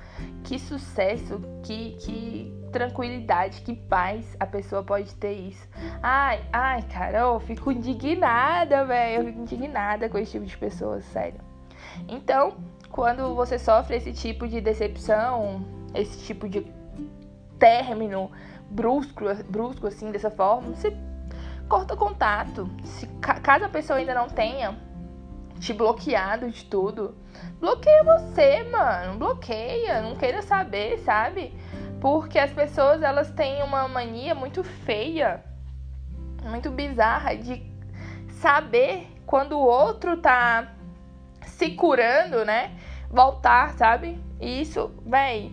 Que 0.45 0.59
sucesso, 0.59 1.41
que, 1.63 1.93
que 1.97 2.56
tranquilidade, 2.71 3.63
que 3.63 3.75
paz 3.75 4.37
a 4.39 4.47
pessoa 4.47 4.83
pode 4.83 5.15
ter 5.15 5.33
isso. 5.33 5.69
Ai, 6.03 6.45
ai, 6.53 6.83
cara, 6.83 7.19
eu 7.19 7.41
fico 7.41 7.71
indignada, 7.73 8.85
velho. 8.85 9.21
Eu 9.21 9.27
fico 9.27 9.41
indignada 9.41 10.09
com 10.09 10.19
esse 10.19 10.33
tipo 10.33 10.45
de 10.45 10.57
pessoas, 10.57 11.05
sério. 11.07 11.41
Então, 12.09 12.57
quando 12.91 13.35
você 13.35 13.59
sofre 13.59 13.97
esse 13.97 14.13
tipo 14.13 14.47
de 14.49 14.61
decepção, 14.61 15.65
esse 15.95 16.25
tipo 16.25 16.49
de 16.49 16.67
término 17.59 18.31
brusco, 18.71 19.25
brusco 19.49 19.87
assim, 19.87 20.11
dessa 20.11 20.31
forma, 20.31 20.75
você 20.75 20.97
corta 21.69 21.97
contato. 21.97 22.69
Se 22.85 23.07
caso 23.43 23.65
a 23.65 23.69
pessoa 23.69 23.99
ainda 23.99 24.15
não 24.15 24.29
tenha 24.29 24.77
te 25.59 25.73
bloqueado 25.73 26.51
de 26.51 26.65
tudo, 26.65 27.15
bloqueia 27.61 28.05
você, 28.05 28.63
mano. 28.65 29.19
Bloqueia, 29.19 30.03
não 30.03 30.15
queira 30.17 30.43
saber, 30.43 30.99
sabe? 30.99 31.53
Porque 32.07 32.39
as 32.39 32.53
pessoas 32.53 33.03
elas 33.03 33.33
têm 33.33 33.65
uma 33.65 33.89
mania 33.89 34.33
muito 34.33 34.63
feia, 34.63 35.43
muito 36.45 36.71
bizarra 36.71 37.35
de 37.35 37.61
saber 38.41 39.09
quando 39.27 39.59
o 39.59 39.67
outro 39.67 40.17
tá 40.17 40.73
se 41.43 41.71
curando, 41.73 42.45
né? 42.45 42.79
Voltar, 43.11 43.73
sabe? 43.73 44.23
E 44.41 44.61
isso, 44.61 44.95
véi. 45.05 45.53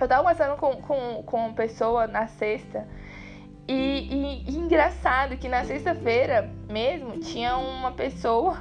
Eu 0.00 0.08
tava 0.08 0.22
conversando 0.22 0.56
com, 0.56 0.74
com, 0.82 1.22
com 1.22 1.36
uma 1.36 1.54
pessoa 1.54 2.08
na 2.08 2.26
sexta. 2.26 2.88
E, 3.68 3.74
e, 3.74 4.50
e 4.50 4.56
engraçado 4.56 5.36
que 5.36 5.48
na 5.48 5.64
sexta-feira 5.64 6.50
mesmo 6.68 7.20
tinha 7.20 7.56
uma 7.56 7.92
pessoa. 7.92 8.58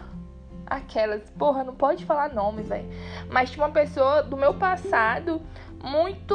Aquelas, 0.67 1.27
porra, 1.31 1.63
não 1.63 1.73
pode 1.73 2.05
falar 2.05 2.31
nomes, 2.31 2.69
velho. 2.69 2.87
Mas 3.31 3.49
tinha 3.49 3.65
uma 3.65 3.73
pessoa 3.73 4.21
do 4.21 4.37
meu 4.37 4.53
passado 4.53 5.41
muito, 5.83 6.33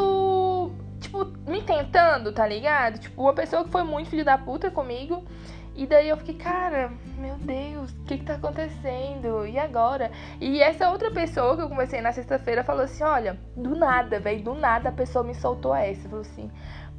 tipo, 1.01 1.25
me 1.47 1.63
tentando, 1.63 2.33
tá 2.33 2.47
ligado? 2.47 2.99
Tipo, 2.99 3.23
uma 3.23 3.33
pessoa 3.33 3.65
que 3.65 3.71
foi 3.71 3.83
muito 3.83 4.11
filho 4.11 4.25
da 4.25 4.37
puta 4.37 4.71
comigo. 4.71 5.25
E 5.75 5.87
daí 5.87 6.09
eu 6.09 6.17
fiquei, 6.17 6.35
cara, 6.35 6.91
meu 7.17 7.37
Deus, 7.37 7.93
o 7.93 8.05
que 8.05 8.19
que 8.19 8.25
tá 8.25 8.35
acontecendo? 8.35 9.47
E 9.47 9.59
agora? 9.59 10.11
E 10.41 10.61
essa 10.61 10.91
outra 10.91 11.09
pessoa 11.09 11.57
que 11.57 11.63
eu 11.63 11.69
conversei 11.69 12.01
na 12.01 12.11
sexta-feira 12.11 12.65
falou 12.65 12.83
assim: 12.83 13.05
olha, 13.05 13.39
do 13.57 13.77
nada, 13.77 14.19
velho, 14.19 14.43
do 14.43 14.55
nada 14.55 14.89
a 14.89 14.93
pessoa 14.93 15.25
me 15.25 15.35
soltou 15.35 15.73
essa. 15.73 16.09
Falou 16.09 16.23
assim: 16.23 16.51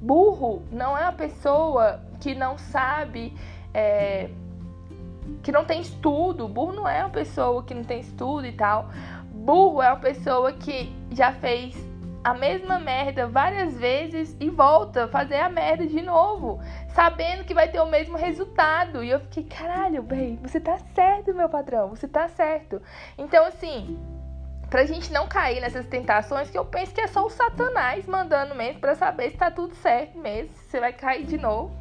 burro 0.02 0.64
não 0.72 0.98
é 0.98 1.04
a 1.04 1.12
pessoa 1.12 2.02
que 2.22 2.34
não 2.34 2.58
sabe. 2.58 3.36
É, 3.74 4.30
que 5.44 5.52
não 5.52 5.66
tem 5.66 5.82
estudo. 5.82 6.48
Burro 6.48 6.72
não 6.72 6.88
é 6.88 7.02
uma 7.02 7.10
pessoa 7.10 7.62
que 7.64 7.74
não 7.74 7.84
tem 7.84 8.00
estudo 8.00 8.46
e 8.46 8.54
tal. 8.54 8.90
Burro 9.30 9.82
é 9.82 9.90
uma 9.90 10.00
pessoa 10.00 10.54
que 10.54 10.96
já 11.12 11.34
fez 11.34 11.76
a 12.24 12.34
mesma 12.34 12.80
merda 12.80 13.28
várias 13.28 13.78
vezes 13.78 14.36
e 14.40 14.50
volta 14.50 15.06
a 15.06 15.08
fazer 15.08 15.38
a 15.38 15.50
merda 15.50 15.88
de 15.88 16.02
novo, 16.02 16.60
sabendo 16.90 17.46
que 17.46 17.54
vai 17.54 17.70
ter 17.70 17.80
o 17.80 17.86
mesmo 17.86 18.18
resultado. 18.18 19.04
E 19.04 19.10
eu 19.10 19.20
fiquei, 19.22 19.44
caralho, 19.46 20.04
bem, 20.04 20.38
você 20.38 20.60
tá 20.60 20.78
certo, 20.94 21.34
meu 21.34 21.50
patrão, 21.50 21.90
você 21.90 22.08
tá 22.08 22.28
certo. 22.28 22.82
Então, 23.18 23.46
assim, 23.46 23.98
pra 24.70 24.86
gente 24.86 25.12
não 25.12 25.28
cair 25.28 25.62
nessas 25.62 25.86
tentações, 25.86 26.50
que 26.50 26.58
eu 26.58 26.66
penso 26.66 26.94
que 26.94 27.02
é 27.02 27.08
só 27.08 27.26
o 27.26 27.30
Satanás 27.30 28.06
mandando 28.06 28.54
mesmo 28.54 28.82
pra 28.82 28.96
saber 28.96 29.32
se 29.32 29.38
tá 29.38 29.50
tudo 29.50 29.74
certo 29.76 30.18
mesmo, 30.18 30.54
se 30.56 30.70
você 30.70 30.80
vai 30.80 30.94
cair 30.94 31.26
de 31.26 31.38
novo. 31.38 31.74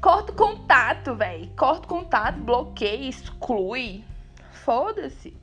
Corta 0.00 0.32
o 0.32 0.34
contato, 0.34 1.14
velho. 1.14 1.48
Corta 1.56 1.84
o 1.84 1.88
contato, 1.88 2.38
bloqueia, 2.38 3.08
exclui. 3.08 4.02
Foda-se. 4.50 5.36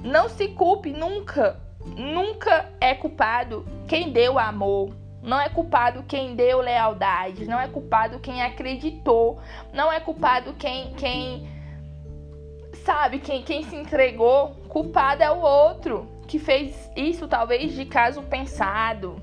Não 0.00 0.28
se 0.28 0.48
culpe 0.48 0.92
nunca 0.92 1.60
Nunca 1.84 2.70
é 2.80 2.94
culpado 2.94 3.64
quem 3.86 4.10
deu 4.10 4.38
amor. 4.38 4.94
Não 5.22 5.40
é 5.40 5.48
culpado 5.48 6.02
quem 6.02 6.34
deu 6.34 6.60
lealdade. 6.60 7.44
Não 7.44 7.60
é 7.60 7.68
culpado 7.68 8.18
quem 8.18 8.42
acreditou. 8.42 9.38
Não 9.72 9.92
é 9.92 10.00
culpado 10.00 10.54
quem, 10.54 10.92
quem 10.94 11.48
sabe, 12.84 13.18
quem, 13.18 13.42
quem 13.42 13.62
se 13.64 13.76
entregou. 13.76 14.50
Culpado 14.68 15.22
é 15.22 15.30
o 15.30 15.40
outro 15.40 16.08
que 16.26 16.38
fez 16.38 16.90
isso, 16.96 17.28
talvez 17.28 17.72
de 17.74 17.84
caso 17.84 18.22
pensado. 18.22 19.20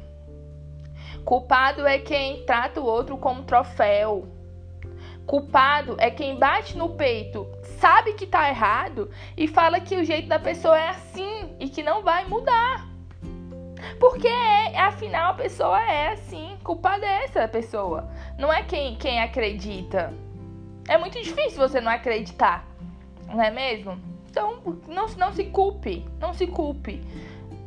Culpado 1.26 1.86
é 1.86 2.00
quem 2.00 2.45
trata 2.45 2.80
o 2.80 2.86
outro 2.86 3.17
como 3.17 3.43
troféu. 3.43 4.28
Culpado 5.29 5.95
é 5.99 6.09
quem 6.09 6.39
bate 6.39 6.75
no 6.75 6.89
peito, 6.89 7.47
sabe 7.77 8.13
que 8.13 8.25
tá 8.25 8.49
errado 8.49 9.11
e 9.37 9.47
fala 9.47 9.79
que 9.79 9.95
o 9.95 10.03
jeito 10.03 10.27
da 10.27 10.39
pessoa 10.39 10.75
é 10.75 10.89
assim 10.89 11.55
e 11.59 11.69
que 11.69 11.83
não 11.83 12.01
vai 12.01 12.25
mudar. 12.25 12.87
Porque 13.99 14.27
é, 14.27 14.75
afinal 14.79 15.29
a 15.29 15.35
pessoa 15.35 15.79
é 15.83 16.13
assim, 16.13 16.57
culpada 16.63 17.05
é 17.05 17.25
essa 17.25 17.47
pessoa. 17.47 18.09
Não 18.39 18.51
é 18.51 18.63
quem, 18.63 18.95
quem 18.95 19.21
acredita. 19.21 20.11
É 20.87 20.97
muito 20.97 21.21
difícil 21.21 21.59
você 21.59 21.79
não 21.79 21.91
acreditar, 21.91 22.67
não 23.27 23.39
é 23.39 23.51
mesmo? 23.51 24.01
Então 24.31 24.59
não, 24.87 25.05
não 25.09 25.31
se 25.31 25.43
culpe, 25.43 26.07
não 26.19 26.33
se 26.33 26.47
culpe. 26.47 27.03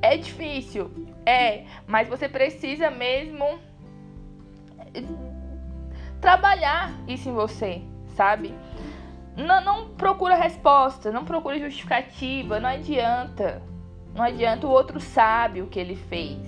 É 0.03 0.17
difícil, 0.17 0.91
é, 1.25 1.63
mas 1.87 2.09
você 2.09 2.29
precisa 2.29 2.91
mesmo 2.91 3.61
trabalhar 6.23 6.93
isso 7.09 7.29
em 7.29 7.35
você, 7.35 7.83
sabe? 8.15 8.55
Não, 9.37 9.61
não 9.61 9.89
procura 9.89 10.37
resposta, 10.37 11.11
não 11.11 11.25
procura 11.25 11.59
justificativa, 11.59 12.61
não 12.61 12.69
adianta. 12.71 13.61
Não 14.15 14.25
adianta 14.25 14.67
o 14.67 14.71
outro 14.71 15.01
sabe 15.01 15.61
o 15.61 15.67
que 15.67 15.81
ele 15.81 15.97
fez. 15.97 16.39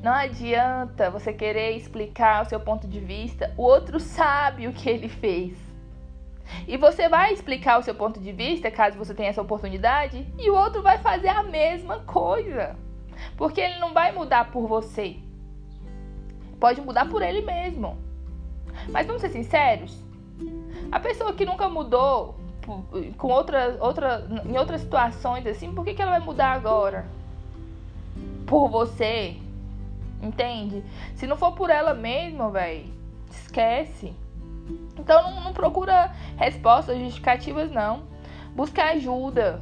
Não 0.00 0.12
adianta 0.12 1.10
você 1.10 1.32
querer 1.32 1.76
explicar 1.76 2.42
o 2.42 2.48
seu 2.48 2.60
ponto 2.60 2.86
de 2.86 3.00
vista, 3.00 3.52
o 3.56 3.62
outro 3.62 3.98
sabe 3.98 4.68
o 4.68 4.72
que 4.72 4.88
ele 4.88 5.08
fez. 5.08 5.58
E 6.68 6.76
você 6.76 7.08
vai 7.08 7.32
explicar 7.32 7.78
o 7.78 7.82
seu 7.82 7.94
ponto 7.94 8.20
de 8.20 8.30
vista, 8.30 8.70
caso 8.70 8.98
você 8.98 9.14
tenha 9.14 9.30
essa 9.30 9.42
oportunidade, 9.42 10.30
e 10.38 10.50
o 10.50 10.54
outro 10.54 10.82
vai 10.82 10.98
fazer 10.98 11.28
a 11.28 11.42
mesma 11.42 12.00
coisa. 12.00 12.76
Porque 13.36 13.60
ele 13.60 13.78
não 13.78 13.94
vai 13.94 14.12
mudar 14.12 14.52
por 14.52 14.68
você. 14.68 15.16
Pode 16.60 16.80
mudar 16.82 17.08
por 17.08 17.22
ele 17.22 17.40
mesmo. 17.40 18.13
Mas 18.88 19.06
vamos 19.06 19.22
ser 19.22 19.30
sinceros, 19.30 20.02
a 20.90 21.00
pessoa 21.00 21.32
que 21.32 21.44
nunca 21.44 21.68
mudou 21.68 22.36
com 23.18 23.28
outra, 23.28 23.76
outra, 23.80 24.26
em 24.44 24.56
outras 24.56 24.80
situações 24.80 25.46
assim, 25.46 25.72
por 25.72 25.84
que, 25.84 25.94
que 25.94 26.00
ela 26.00 26.12
vai 26.12 26.20
mudar 26.20 26.52
agora? 26.52 27.06
Por 28.46 28.68
você. 28.68 29.36
Entende? 30.22 30.82
Se 31.16 31.26
não 31.26 31.36
for 31.36 31.52
por 31.52 31.68
ela 31.68 31.92
mesma, 31.92 32.50
velho, 32.50 32.86
esquece. 33.30 34.14
Então 34.98 35.22
não, 35.22 35.44
não 35.44 35.52
procura 35.52 36.12
respostas 36.36 36.98
justificativas, 36.98 37.70
não. 37.70 38.04
Busca 38.54 38.84
ajuda. 38.84 39.60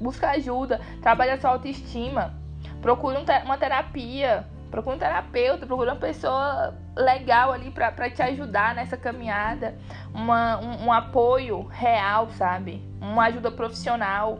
Busca 0.00 0.30
ajuda. 0.30 0.80
Trabalha 1.02 1.40
sua 1.40 1.50
autoestima. 1.50 2.34
Procure 2.80 3.16
uma 3.44 3.58
terapia. 3.58 4.46
Procure 4.70 4.96
um 4.96 4.98
terapeuta. 4.98 5.66
Procure 5.66 5.90
uma 5.90 5.96
pessoa 5.96 6.74
legal 6.96 7.52
ali 7.52 7.70
para 7.70 8.10
te 8.10 8.22
ajudar 8.22 8.74
nessa 8.74 8.96
caminhada. 8.96 9.76
Uma, 10.12 10.58
um, 10.58 10.86
um 10.86 10.92
apoio 10.92 11.62
real, 11.66 12.28
sabe? 12.30 12.82
Uma 13.00 13.26
ajuda 13.26 13.50
profissional. 13.50 14.38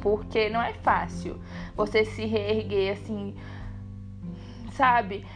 Porque 0.00 0.50
não 0.50 0.60
é 0.60 0.72
fácil 0.74 1.40
você 1.74 2.04
se 2.04 2.26
reerguer 2.26 2.92
assim 2.92 3.34
sabe? 4.74 5.26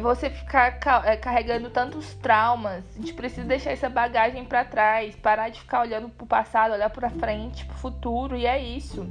Você 0.00 0.30
ficar 0.30 0.78
é, 1.04 1.16
carregando 1.16 1.70
tantos 1.70 2.14
traumas. 2.14 2.84
A 2.94 3.00
gente 3.00 3.14
precisa 3.14 3.46
deixar 3.46 3.70
essa 3.70 3.88
bagagem 3.88 4.44
para 4.44 4.64
trás, 4.64 5.16
parar 5.16 5.48
de 5.48 5.60
ficar 5.60 5.82
olhando 5.82 6.08
pro 6.08 6.26
passado, 6.26 6.72
olhar 6.72 6.90
para 6.90 7.10
frente, 7.10 7.64
pro 7.64 7.76
futuro, 7.76 8.36
e 8.36 8.46
é 8.46 8.60
isso. 8.60 9.08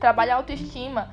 Trabalhar 0.00 0.36
autoestima. 0.36 1.10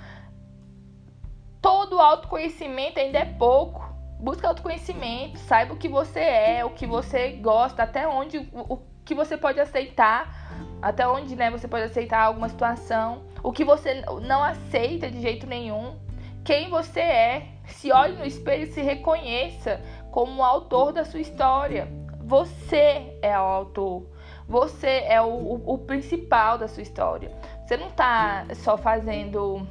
Todo 1.64 2.02
autoconhecimento 2.02 3.00
ainda 3.00 3.20
é 3.20 3.26
pouco. 3.26 3.90
Busca 4.20 4.50
autoconhecimento, 4.50 5.40
saiba 5.40 5.74
o 5.74 5.78
que 5.78 5.88
você 5.88 6.20
é, 6.20 6.66
o 6.66 6.72
que 6.72 6.86
você 6.86 7.30
gosta, 7.32 7.84
até 7.84 8.06
onde 8.06 8.38
o, 8.54 8.78
que 9.06 9.16
você 9.16 9.38
pode 9.38 9.62
aceitar, 9.62 10.52
até 10.82 11.08
onde, 11.08 11.38
né, 11.38 11.50
você 11.50 11.68
pode 11.68 11.86
aceitar 11.86 12.22
alguma 12.22 12.50
situação, 12.50 13.24
o 13.42 13.54
que 13.54 13.64
você 13.64 14.04
não 14.22 14.44
aceita 14.44 15.10
de 15.10 15.22
jeito 15.22 15.48
nenhum 15.48 15.98
quem 16.44 16.70
você 16.70 17.00
é. 17.00 17.48
Se 17.66 17.94
olhe 17.94 18.18
no 18.18 18.26
espelho 18.26 18.64
e 18.64 18.68
se 18.68 18.82
reconheça 18.82 19.80
como 20.12 20.42
o 20.42 20.44
autor 20.44 20.92
da 20.92 21.06
sua 21.06 21.22
história. 21.22 21.88
Você 22.20 23.18
é 23.22 23.40
o 23.40 23.44
autor. 23.44 24.06
Você 24.50 25.06
é 25.08 25.22
o, 25.22 25.28
o, 25.28 25.74
o 25.74 25.78
principal 25.78 26.58
da 26.58 26.68
sua 26.68 26.84
história. 26.84 27.32
Você 27.66 27.78
não 27.78 27.88
está 27.88 28.46
só 28.56 28.78
fazendo 28.78 29.66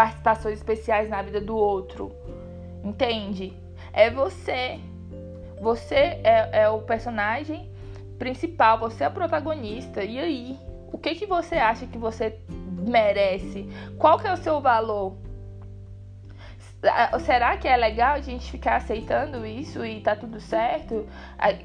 participações 0.00 0.56
especiais 0.56 1.10
na 1.10 1.20
vida 1.20 1.42
do 1.42 1.54
outro. 1.54 2.10
Entende? 2.82 3.52
É 3.92 4.10
você. 4.10 4.80
Você 5.60 5.94
é, 5.94 6.62
é 6.62 6.68
o 6.70 6.80
personagem 6.80 7.70
principal, 8.18 8.78
você 8.78 9.04
é 9.04 9.08
o 9.08 9.10
protagonista. 9.10 10.02
E 10.02 10.18
aí? 10.18 10.58
O 10.90 10.96
que, 10.96 11.14
que 11.14 11.26
você 11.26 11.56
acha 11.56 11.86
que 11.86 11.98
você 11.98 12.38
merece? 12.48 13.68
Qual 13.98 14.18
que 14.18 14.26
é 14.26 14.32
o 14.32 14.38
seu 14.38 14.60
valor? 14.60 15.16
será 17.26 17.58
que 17.58 17.68
é 17.68 17.76
legal 17.76 18.14
a 18.14 18.20
gente 18.22 18.50
ficar 18.50 18.76
aceitando 18.76 19.44
isso 19.44 19.84
e 19.84 20.00
tá 20.00 20.16
tudo 20.16 20.40
certo? 20.40 21.06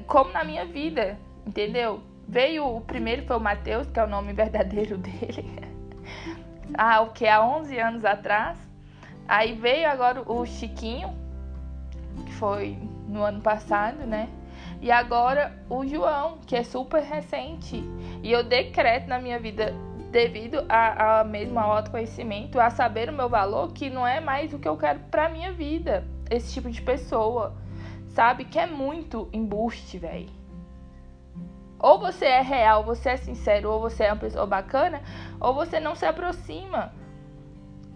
Como 0.06 0.30
na 0.30 0.44
minha 0.44 0.66
vida, 0.66 1.18
entendeu? 1.46 2.02
Veio 2.28 2.66
o 2.66 2.82
primeiro 2.82 3.24
foi 3.24 3.36
o 3.36 3.40
Matheus, 3.40 3.86
que 3.90 3.98
é 3.98 4.04
o 4.04 4.06
nome 4.06 4.34
verdadeiro 4.34 4.98
dele. 4.98 5.75
Ah, 6.74 7.00
o 7.00 7.10
que 7.10 7.26
há 7.26 7.44
11 7.44 7.78
anos 7.78 8.04
atrás. 8.04 8.58
Aí 9.28 9.54
veio 9.54 9.88
agora 9.88 10.22
o 10.30 10.44
Chiquinho, 10.46 11.12
que 12.24 12.32
foi 12.34 12.78
no 13.08 13.22
ano 13.22 13.40
passado, 13.40 14.06
né? 14.06 14.28
E 14.80 14.90
agora 14.90 15.56
o 15.68 15.86
João, 15.86 16.38
que 16.46 16.54
é 16.54 16.62
super 16.62 17.02
recente. 17.02 17.82
E 18.22 18.30
eu 18.30 18.44
decreto 18.44 19.08
na 19.08 19.18
minha 19.18 19.38
vida 19.38 19.74
devido 20.10 20.64
a, 20.68 21.20
a 21.20 21.24
mesmo 21.24 21.58
ao 21.58 21.72
autoconhecimento, 21.72 22.60
a 22.60 22.70
saber 22.70 23.08
o 23.08 23.12
meu 23.12 23.28
valor, 23.28 23.72
que 23.72 23.90
não 23.90 24.06
é 24.06 24.20
mais 24.20 24.52
o 24.52 24.58
que 24.58 24.68
eu 24.68 24.76
quero 24.76 25.00
pra 25.10 25.28
minha 25.28 25.52
vida. 25.52 26.06
Esse 26.30 26.54
tipo 26.54 26.70
de 26.70 26.80
pessoa, 26.82 27.54
sabe? 28.08 28.44
Que 28.44 28.58
é 28.58 28.66
muito 28.66 29.28
embuste, 29.32 29.98
velho. 29.98 30.30
Ou 31.78 31.98
você 31.98 32.24
é 32.24 32.40
real, 32.40 32.84
você 32.84 33.10
é 33.10 33.16
sincero, 33.16 33.70
ou 33.70 33.80
você 33.80 34.04
é 34.04 34.12
uma 34.12 34.18
pessoa 34.18 34.46
bacana, 34.46 35.02
ou 35.38 35.54
você 35.54 35.78
não 35.78 35.94
se 35.94 36.06
aproxima. 36.06 36.92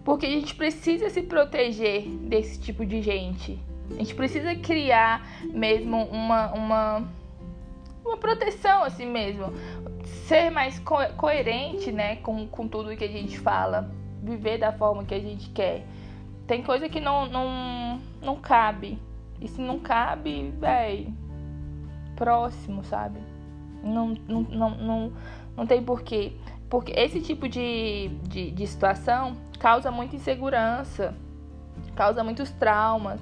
Porque 0.03 0.25
a 0.25 0.29
gente 0.29 0.55
precisa 0.55 1.09
se 1.09 1.21
proteger 1.23 2.07
desse 2.07 2.59
tipo 2.59 2.85
de 2.85 3.01
gente. 3.01 3.59
A 3.91 3.95
gente 3.95 4.15
precisa 4.15 4.55
criar 4.55 5.27
mesmo 5.43 6.03
uma, 6.05 6.51
uma, 6.53 7.07
uma 8.05 8.17
proteção 8.17 8.83
assim 8.83 9.05
mesmo 9.05 9.51
ser 10.31 10.49
mais 10.49 10.79
co 10.79 10.95
coerente, 11.17 11.91
né, 11.91 12.17
com, 12.17 12.47
com 12.47 12.67
tudo 12.67 12.95
que 12.95 13.03
a 13.03 13.07
gente 13.07 13.37
fala, 13.39 13.91
viver 14.23 14.57
da 14.57 14.71
forma 14.71 15.03
que 15.03 15.13
a 15.13 15.19
gente 15.19 15.49
quer. 15.49 15.85
Tem 16.47 16.63
coisa 16.63 16.89
que 16.89 16.99
não, 16.99 17.27
não, 17.27 18.01
não 18.21 18.35
cabe. 18.37 18.97
E 19.39 19.47
se 19.47 19.59
não 19.59 19.79
cabe, 19.79 20.51
véi, 20.59 21.11
próximo, 22.15 22.83
sabe? 22.83 23.19
Não, 23.81 24.09
não, 24.27 24.41
não, 24.41 24.69
não, 24.71 25.13
não 25.57 25.67
tem 25.67 25.81
porquê. 25.83 26.33
Porque 26.69 26.93
esse 26.93 27.19
tipo 27.19 27.49
de, 27.49 28.09
de, 28.23 28.51
de 28.51 28.67
situação 28.67 29.35
causa 29.59 29.91
muita 29.91 30.15
insegurança, 30.15 31.13
causa 31.95 32.23
muitos 32.23 32.49
traumas. 32.51 33.19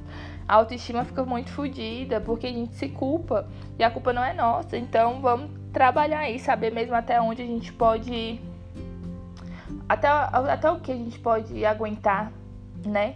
A 0.47 0.55
autoestima 0.55 1.05
fica 1.05 1.23
muito 1.23 1.51
fodida 1.51 2.19
porque 2.19 2.47
a 2.47 2.51
gente 2.51 2.75
se 2.75 2.89
culpa 2.89 3.47
e 3.77 3.83
a 3.83 3.89
culpa 3.91 4.13
não 4.13 4.23
é 4.23 4.33
nossa. 4.33 4.77
Então 4.77 5.21
vamos 5.21 5.51
trabalhar 5.71 6.19
aí, 6.19 6.39
saber 6.39 6.71
mesmo 6.71 6.95
até 6.95 7.21
onde 7.21 7.41
a 7.41 7.45
gente 7.45 7.71
pode. 7.73 8.39
Até, 9.87 10.07
até 10.07 10.69
o 10.69 10.79
que 10.79 10.91
a 10.91 10.95
gente 10.95 11.19
pode 11.19 11.65
aguentar, 11.65 12.31
né? 12.85 13.15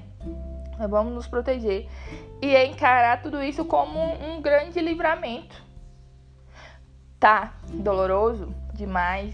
Vamos 0.90 1.14
nos 1.14 1.28
proteger. 1.28 1.88
E 2.42 2.56
encarar 2.66 3.22
tudo 3.22 3.42
isso 3.42 3.64
como 3.66 4.00
um 4.00 4.42
grande 4.42 4.80
livramento. 4.82 5.62
Tá 7.24 7.54
doloroso 7.70 8.54
demais, 8.74 9.34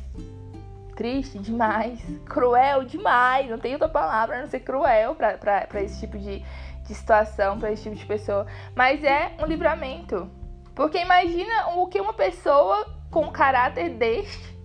triste 0.95 1.39
demais, 1.39 1.99
cruel 2.23 2.84
demais. 2.84 3.49
Não 3.49 3.58
tem 3.58 3.73
outra 3.73 3.89
palavra 3.89 4.38
a 4.38 4.41
não 4.41 4.47
ser 4.47 4.60
cruel 4.60 5.15
para 5.15 5.82
esse 5.82 5.99
tipo 5.99 6.15
de, 6.19 6.45
de 6.84 6.93
situação, 6.93 7.60
para 7.60 7.71
esse 7.71 7.82
tipo 7.82 7.95
de 7.95 8.06
pessoa. 8.06 8.45
Mas 8.75 9.04
é 9.04 9.32
um 9.39 9.45
livramento. 9.47 10.30
Porque 10.75 10.99
imagina 10.99 11.69
o 11.78 11.88
que 11.88 11.99
uma 11.99 12.13
pessoa 12.13 12.86
com 13.10 13.32
caráter 13.32 13.89
deste 13.89 14.56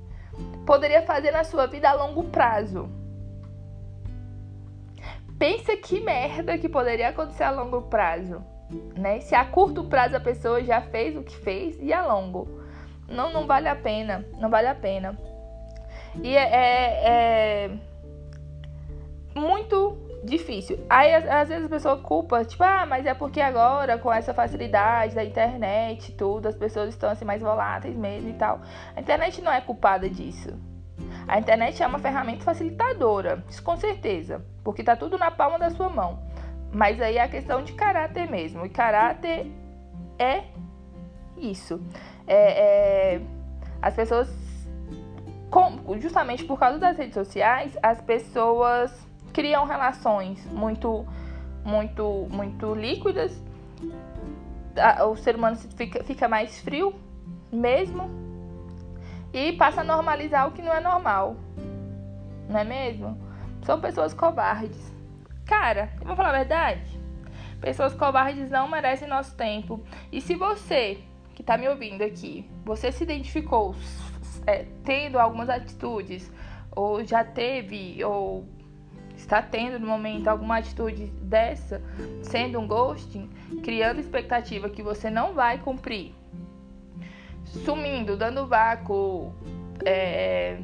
poderia 0.66 1.00
fazer 1.06 1.30
na 1.30 1.44
sua 1.44 1.66
vida 1.66 1.88
a 1.88 1.94
longo 1.94 2.24
prazo. 2.24 2.90
Pensa 5.38 5.74
que 5.78 5.98
merda 5.98 6.58
que 6.58 6.68
poderia 6.68 7.08
acontecer 7.08 7.44
a 7.44 7.50
longo 7.50 7.80
prazo, 7.88 8.44
né? 8.94 9.20
Se 9.20 9.34
a 9.34 9.46
curto 9.46 9.84
prazo 9.84 10.14
a 10.14 10.20
pessoa 10.20 10.62
já 10.62 10.82
fez 10.82 11.16
o 11.16 11.22
que 11.22 11.34
fez 11.38 11.78
e 11.80 11.90
a 11.90 12.06
longo, 12.06 12.62
não, 13.08 13.32
não 13.32 13.46
vale 13.46 13.68
a 13.68 13.76
pena, 13.76 14.24
não 14.38 14.48
vale 14.48 14.68
a 14.68 14.74
pena. 14.74 15.18
E 16.22 16.36
é, 16.36 16.42
é, 16.42 17.04
é 17.04 17.70
muito 19.34 19.98
difícil. 20.24 20.84
Aí 20.88 21.14
às 21.14 21.48
vezes 21.48 21.66
a 21.66 21.68
pessoa 21.68 21.98
culpa, 21.98 22.44
tipo, 22.44 22.62
ah, 22.62 22.86
mas 22.86 23.04
é 23.06 23.14
porque 23.14 23.40
agora 23.40 23.98
com 23.98 24.12
essa 24.12 24.32
facilidade 24.32 25.14
da 25.14 25.24
internet, 25.24 26.12
tudo, 26.12 26.48
as 26.48 26.56
pessoas 26.56 26.90
estão 26.90 27.10
assim 27.10 27.24
mais 27.24 27.42
voláteis 27.42 27.96
mesmo 27.96 28.30
e 28.30 28.34
tal. 28.34 28.60
A 28.96 29.00
internet 29.00 29.42
não 29.42 29.52
é 29.52 29.60
culpada 29.60 30.08
disso. 30.08 30.58
A 31.26 31.38
internet 31.38 31.82
é 31.82 31.86
uma 31.86 31.98
ferramenta 31.98 32.44
facilitadora, 32.44 33.42
isso 33.48 33.62
com 33.62 33.76
certeza, 33.76 34.44
porque 34.62 34.82
está 34.82 34.94
tudo 34.94 35.18
na 35.18 35.30
palma 35.30 35.58
da 35.58 35.70
sua 35.70 35.88
mão. 35.88 36.22
Mas 36.72 37.00
aí 37.00 37.18
é 37.18 37.22
a 37.22 37.28
questão 37.28 37.62
de 37.62 37.72
caráter 37.72 38.28
mesmo. 38.28 38.66
E 38.66 38.68
caráter 38.68 39.50
é 40.18 40.44
isso. 41.36 41.80
É, 42.26 43.14
é, 43.16 43.20
as 43.82 43.94
pessoas, 43.94 44.28
justamente 45.98 46.44
por 46.44 46.58
causa 46.58 46.78
das 46.78 46.96
redes 46.96 47.14
sociais, 47.14 47.76
as 47.82 48.00
pessoas 48.00 49.06
criam 49.32 49.66
relações 49.66 50.44
muito, 50.46 51.06
muito, 51.64 52.26
muito 52.30 52.74
líquidas. 52.74 53.42
O 55.08 55.16
ser 55.16 55.36
humano 55.36 55.56
fica, 55.56 56.02
fica 56.02 56.28
mais 56.28 56.60
frio 56.60 56.94
mesmo 57.52 58.10
e 59.32 59.52
passa 59.52 59.82
a 59.82 59.84
normalizar 59.84 60.48
o 60.48 60.52
que 60.52 60.62
não 60.62 60.72
é 60.72 60.80
normal. 60.80 61.36
Não 62.48 62.60
é 62.60 62.64
mesmo? 62.64 63.18
São 63.62 63.80
pessoas 63.80 64.14
covardes. 64.14 64.92
Cara, 65.44 65.92
eu 66.00 66.06
vou 66.06 66.16
falar 66.16 66.30
a 66.30 66.38
verdade. 66.38 67.00
Pessoas 67.60 67.94
covardes 67.94 68.50
não 68.50 68.68
merecem 68.68 69.08
nosso 69.08 69.36
tempo. 69.36 69.82
E 70.12 70.20
se 70.20 70.34
você 70.34 71.02
está 71.44 71.58
me 71.58 71.68
ouvindo 71.68 72.02
aqui, 72.02 72.50
você 72.64 72.90
se 72.90 73.04
identificou 73.04 73.76
é, 74.46 74.64
tendo 74.82 75.18
algumas 75.18 75.50
atitudes, 75.50 76.32
ou 76.74 77.04
já 77.04 77.22
teve, 77.22 78.02
ou 78.02 78.48
está 79.14 79.42
tendo 79.42 79.78
no 79.78 79.86
momento 79.86 80.26
alguma 80.28 80.56
atitude 80.56 81.06
dessa, 81.20 81.82
sendo 82.22 82.58
um 82.58 82.66
ghosting, 82.66 83.28
criando 83.62 84.00
expectativa 84.00 84.70
que 84.70 84.82
você 84.82 85.10
não 85.10 85.34
vai 85.34 85.58
cumprir, 85.58 86.14
sumindo, 87.44 88.16
dando 88.16 88.46
vácuo, 88.46 89.34
é, 89.84 90.58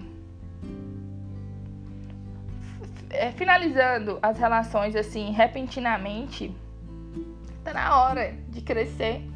é, 3.11 3.33
finalizando 3.33 4.18
as 4.22 4.39
relações 4.39 4.97
assim 4.97 5.31
repentinamente, 5.31 6.57
tá 7.62 7.74
na 7.74 8.03
hora 8.03 8.35
de 8.49 8.62
crescer, 8.62 9.30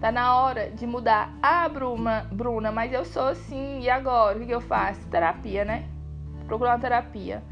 tá 0.00 0.12
na 0.12 0.36
hora 0.36 0.70
de 0.70 0.86
mudar. 0.86 1.32
Ah, 1.42 1.68
Bruna, 1.68 2.26
Bruna, 2.32 2.72
mas 2.72 2.92
eu 2.92 3.04
sou 3.04 3.28
assim, 3.28 3.80
e 3.80 3.90
agora? 3.90 4.38
O 4.38 4.46
que 4.46 4.52
eu 4.52 4.60
faço? 4.60 5.06
Terapia, 5.08 5.64
né? 5.64 5.88
Procurar 6.46 6.72
uma 6.72 6.78
terapia. 6.78 7.42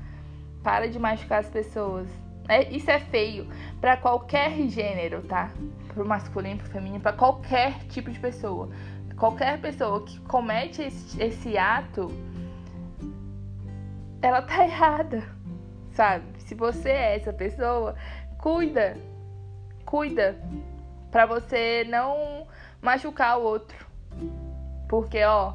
Para 0.63 0.89
de 0.89 0.99
machucar 0.99 1.41
as 1.41 1.49
pessoas. 1.49 2.09
É, 2.49 2.69
isso 2.71 2.91
é 2.91 3.01
feio 3.01 3.49
para 3.81 3.97
qualquer 3.97 4.53
gênero, 4.69 5.23
tá? 5.23 5.51
Pro 5.89 6.07
masculino, 6.07 6.59
pro 6.59 6.69
feminino, 6.69 7.01
para 7.01 7.13
qualquer 7.13 7.85
tipo 7.89 8.11
de 8.11 8.19
pessoa. 8.19 8.71
Qualquer 9.17 9.61
pessoa 9.61 10.03
que 10.05 10.21
comete 10.21 10.83
esse, 10.83 11.23
esse 11.23 11.59
ato, 11.59 12.11
ela 14.21 14.43
tá 14.43 14.63
errada 14.67 15.37
sabe? 15.97 16.25
Se 16.39 16.55
você 16.55 16.91
é 16.91 17.17
essa 17.17 17.33
pessoa, 17.33 17.97
cuida, 18.39 18.97
cuida 19.85 20.39
para 21.17 21.25
você 21.25 21.83
não 21.89 22.47
machucar 22.83 23.39
o 23.39 23.43
outro. 23.43 23.87
Porque, 24.87 25.25
ó, 25.25 25.55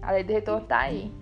a 0.00 0.10
lei 0.10 0.24
do 0.24 0.32
retorno 0.32 0.66
tá 0.66 0.78
aí. 0.78 1.12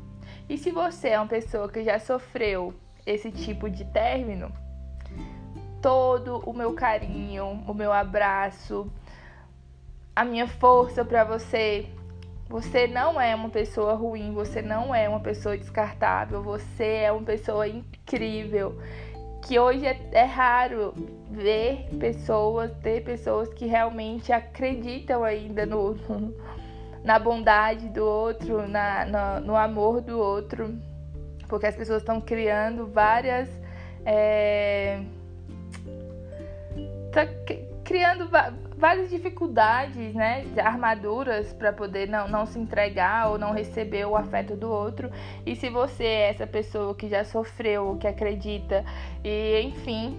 E 0.49 0.57
se 0.57 0.70
você 0.70 1.09
é 1.09 1.18
uma 1.18 1.26
pessoa 1.26 1.68
que 1.68 1.82
já 1.82 1.99
sofreu 1.99 2.72
esse 3.05 3.32
tipo 3.32 3.68
de 3.68 3.84
término, 3.86 4.53
todo 5.82 6.38
o 6.49 6.53
meu 6.53 6.72
carinho, 6.74 7.64
o 7.66 7.74
meu 7.74 7.92
abraço, 7.92 8.88
a 10.14 10.24
minha 10.24 10.47
força 10.47 11.05
para 11.05 11.24
você 11.24 11.88
você 12.49 12.86
não 12.86 13.20
é 13.20 13.34
uma 13.34 13.49
pessoa 13.49 13.95
ruim, 13.95 14.32
você 14.32 14.62
não 14.62 14.95
é 14.95 15.09
uma 15.09 15.18
pessoa 15.18 15.59
descartável, 15.59 16.40
você 16.42 16.84
é 16.84 17.11
uma 17.11 17.24
pessoa 17.24 17.66
incrível. 17.66 18.78
Que 19.47 19.59
hoje 19.59 19.86
é, 19.86 20.01
é 20.12 20.24
raro 20.24 20.95
ver 21.30 21.88
pessoas, 21.99 22.72
ter 22.82 23.03
pessoas 23.05 23.53
que 23.53 23.66
realmente 23.66 24.32
acreditam 24.32 25.22
ainda 25.22 25.66
no, 25.66 25.97
na 27.05 27.18
bondade 27.18 27.88
do 27.88 28.05
outro, 28.05 28.66
na, 28.66 29.05
no, 29.05 29.47
no 29.49 29.57
amor 29.57 30.01
do 30.01 30.18
outro, 30.18 30.74
porque 31.49 31.66
as 31.66 31.76
pessoas 31.76 32.03
estão 32.03 32.20
criando 32.20 32.86
várias. 32.86 33.49
É, 34.07 35.01
tá 37.12 37.26
criando 37.84 38.28
várias 38.85 39.09
dificuldades, 39.09 40.14
né, 40.14 40.45
armaduras 40.62 41.55
para 41.55 41.72
poder 41.72 42.07
não, 42.07 42.28
não 42.28 42.45
se 42.45 42.59
entregar 42.59 43.30
ou 43.30 43.39
não 43.39 43.51
receber 43.51 44.05
o 44.05 44.14
afeto 44.14 44.55
do 44.55 44.70
outro. 44.70 45.11
E 45.47 45.57
se 45.57 45.70
você 45.70 46.05
é 46.05 46.28
essa 46.28 46.47
pessoa 46.47 46.95
que 46.95 47.09
já 47.09 47.24
sofreu, 47.24 47.97
que 47.99 48.07
acredita 48.07 48.85
e 49.24 49.62
enfim, 49.62 50.18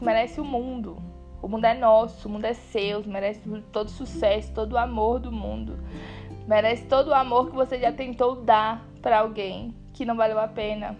merece 0.00 0.40
o 0.40 0.44
mundo. 0.44 1.00
O 1.40 1.46
mundo 1.46 1.64
é 1.64 1.74
nosso, 1.74 2.26
o 2.26 2.32
mundo 2.32 2.46
é 2.46 2.52
seu, 2.52 3.04
merece 3.06 3.40
todo 3.70 3.86
o 3.86 3.90
sucesso, 3.90 4.52
todo 4.52 4.72
o 4.72 4.78
amor 4.78 5.20
do 5.20 5.30
mundo. 5.30 5.78
Merece 6.48 6.84
todo 6.86 7.10
o 7.10 7.14
amor 7.14 7.48
que 7.48 7.54
você 7.54 7.78
já 7.78 7.92
tentou 7.92 8.42
dar 8.42 8.84
para 9.00 9.20
alguém 9.20 9.72
que 9.92 10.04
não 10.04 10.16
valeu 10.16 10.40
a 10.40 10.48
pena. 10.48 10.96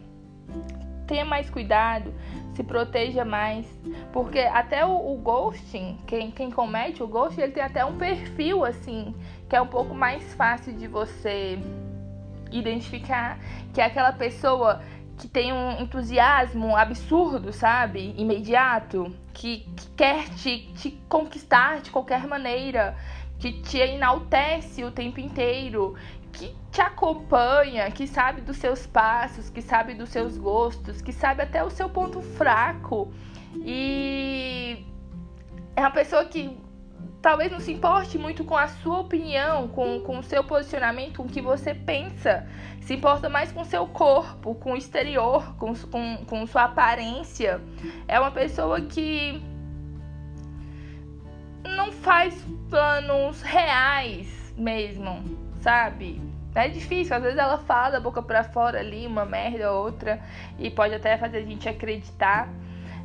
Tenha 1.12 1.26
mais 1.26 1.50
cuidado 1.50 2.10
se 2.54 2.62
proteja 2.62 3.22
mais. 3.22 3.66
Porque 4.14 4.38
até 4.38 4.82
o, 4.82 5.12
o, 5.12 5.16
ghosting, 5.18 5.98
quem, 6.06 6.30
quem 6.30 6.50
comete 6.50 7.02
o 7.02 7.06
ghosting, 7.06 7.42
ele 7.42 7.52
tem 7.52 7.62
até 7.62 7.84
um 7.84 7.98
perfil 7.98 8.64
assim, 8.64 9.14
que 9.46 9.54
é 9.54 9.60
um 9.60 9.66
pouco 9.66 9.94
mais 9.94 10.32
fácil 10.32 10.72
de 10.72 10.86
você 10.86 11.58
identificar, 12.50 13.38
que 13.74 13.80
é 13.82 13.84
aquela 13.84 14.12
pessoa 14.12 14.80
que 15.18 15.28
tem 15.28 15.52
um 15.52 15.82
entusiasmo 15.82 16.74
absurdo, 16.74 17.52
sabe? 17.52 18.14
Imediato, 18.16 19.14
que, 19.34 19.66
que 19.76 19.90
quer 19.90 20.30
te, 20.30 20.72
te 20.74 20.90
conquistar 21.10 21.82
de 21.82 21.90
qualquer 21.90 22.26
maneira, 22.26 22.96
que 23.42 23.50
te 23.54 23.78
enaltece 23.78 24.84
o 24.84 24.92
tempo 24.92 25.18
inteiro, 25.18 25.96
que 26.32 26.54
te 26.70 26.80
acompanha, 26.80 27.90
que 27.90 28.06
sabe 28.06 28.40
dos 28.40 28.56
seus 28.56 28.86
passos, 28.86 29.50
que 29.50 29.60
sabe 29.60 29.94
dos 29.94 30.10
seus 30.10 30.38
gostos, 30.38 31.02
que 31.02 31.12
sabe 31.12 31.42
até 31.42 31.64
o 31.64 31.68
seu 31.68 31.88
ponto 31.88 32.22
fraco. 32.22 33.12
E 33.56 34.86
é 35.74 35.80
uma 35.80 35.90
pessoa 35.90 36.24
que 36.24 36.56
talvez 37.20 37.50
não 37.50 37.58
se 37.58 37.72
importe 37.72 38.16
muito 38.16 38.44
com 38.44 38.56
a 38.56 38.68
sua 38.68 39.00
opinião, 39.00 39.66
com, 39.66 39.98
com 40.02 40.20
o 40.20 40.22
seu 40.22 40.44
posicionamento, 40.44 41.16
com 41.16 41.24
o 41.24 41.28
que 41.28 41.42
você 41.42 41.74
pensa. 41.74 42.46
Se 42.80 42.94
importa 42.94 43.28
mais 43.28 43.50
com 43.50 43.62
o 43.62 43.64
seu 43.64 43.88
corpo, 43.88 44.54
com 44.54 44.74
o 44.74 44.76
exterior, 44.76 45.56
com, 45.56 45.74
com, 45.74 46.18
com 46.24 46.46
sua 46.46 46.62
aparência. 46.66 47.60
É 48.06 48.20
uma 48.20 48.30
pessoa 48.30 48.80
que 48.82 49.42
não 51.64 51.92
faz 51.92 52.34
planos 52.68 53.42
reais 53.42 54.52
mesmo 54.56 55.42
sabe? 55.62 56.20
É 56.54 56.68
difícil, 56.68 57.16
às 57.16 57.22
vezes 57.22 57.38
ela 57.38 57.56
fala 57.56 57.92
da 57.92 58.00
boca 58.00 58.20
para 58.20 58.44
fora 58.44 58.80
ali, 58.80 59.06
uma 59.06 59.24
merda 59.24 59.72
ou 59.72 59.84
outra, 59.84 60.20
e 60.58 60.70
pode 60.70 60.94
até 60.94 61.16
fazer 61.16 61.38
a 61.38 61.42
gente 61.42 61.66
acreditar. 61.68 62.48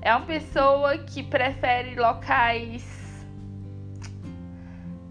É 0.01 0.13
uma 0.13 0.25
pessoa 0.25 0.97
que 0.97 1.23
prefere 1.23 1.95
locais. 1.95 3.25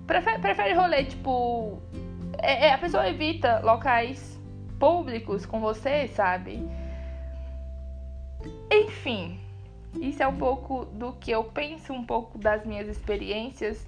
Prefere, 0.07 0.39
prefere 0.41 0.75
rolê, 0.75 1.05
tipo. 1.05 1.81
É, 2.39 2.67
é, 2.67 2.73
a 2.75 2.79
pessoa 2.79 3.09
evita 3.09 3.61
locais 3.61 4.39
públicos 4.79 5.47
com 5.47 5.59
você, 5.59 6.07
sabe? 6.09 6.69
Enfim, 8.71 9.41
isso 10.01 10.23
é 10.23 10.27
um 10.27 10.37
pouco 10.37 10.85
do 10.87 11.13
que 11.13 11.31
eu 11.31 11.45
penso, 11.45 11.93
um 11.93 12.05
pouco 12.05 12.39
das 12.39 12.65
minhas 12.65 12.89
experiências. 12.89 13.87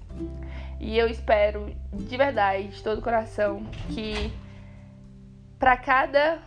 E 0.79 0.97
eu 0.97 1.07
espero 1.07 1.73
de 1.93 2.17
verdade, 2.17 2.69
de 2.69 2.83
todo 2.83 2.99
o 2.99 3.01
coração, 3.01 3.63
que 3.89 4.31
para 5.57 5.75
cada 5.77 6.39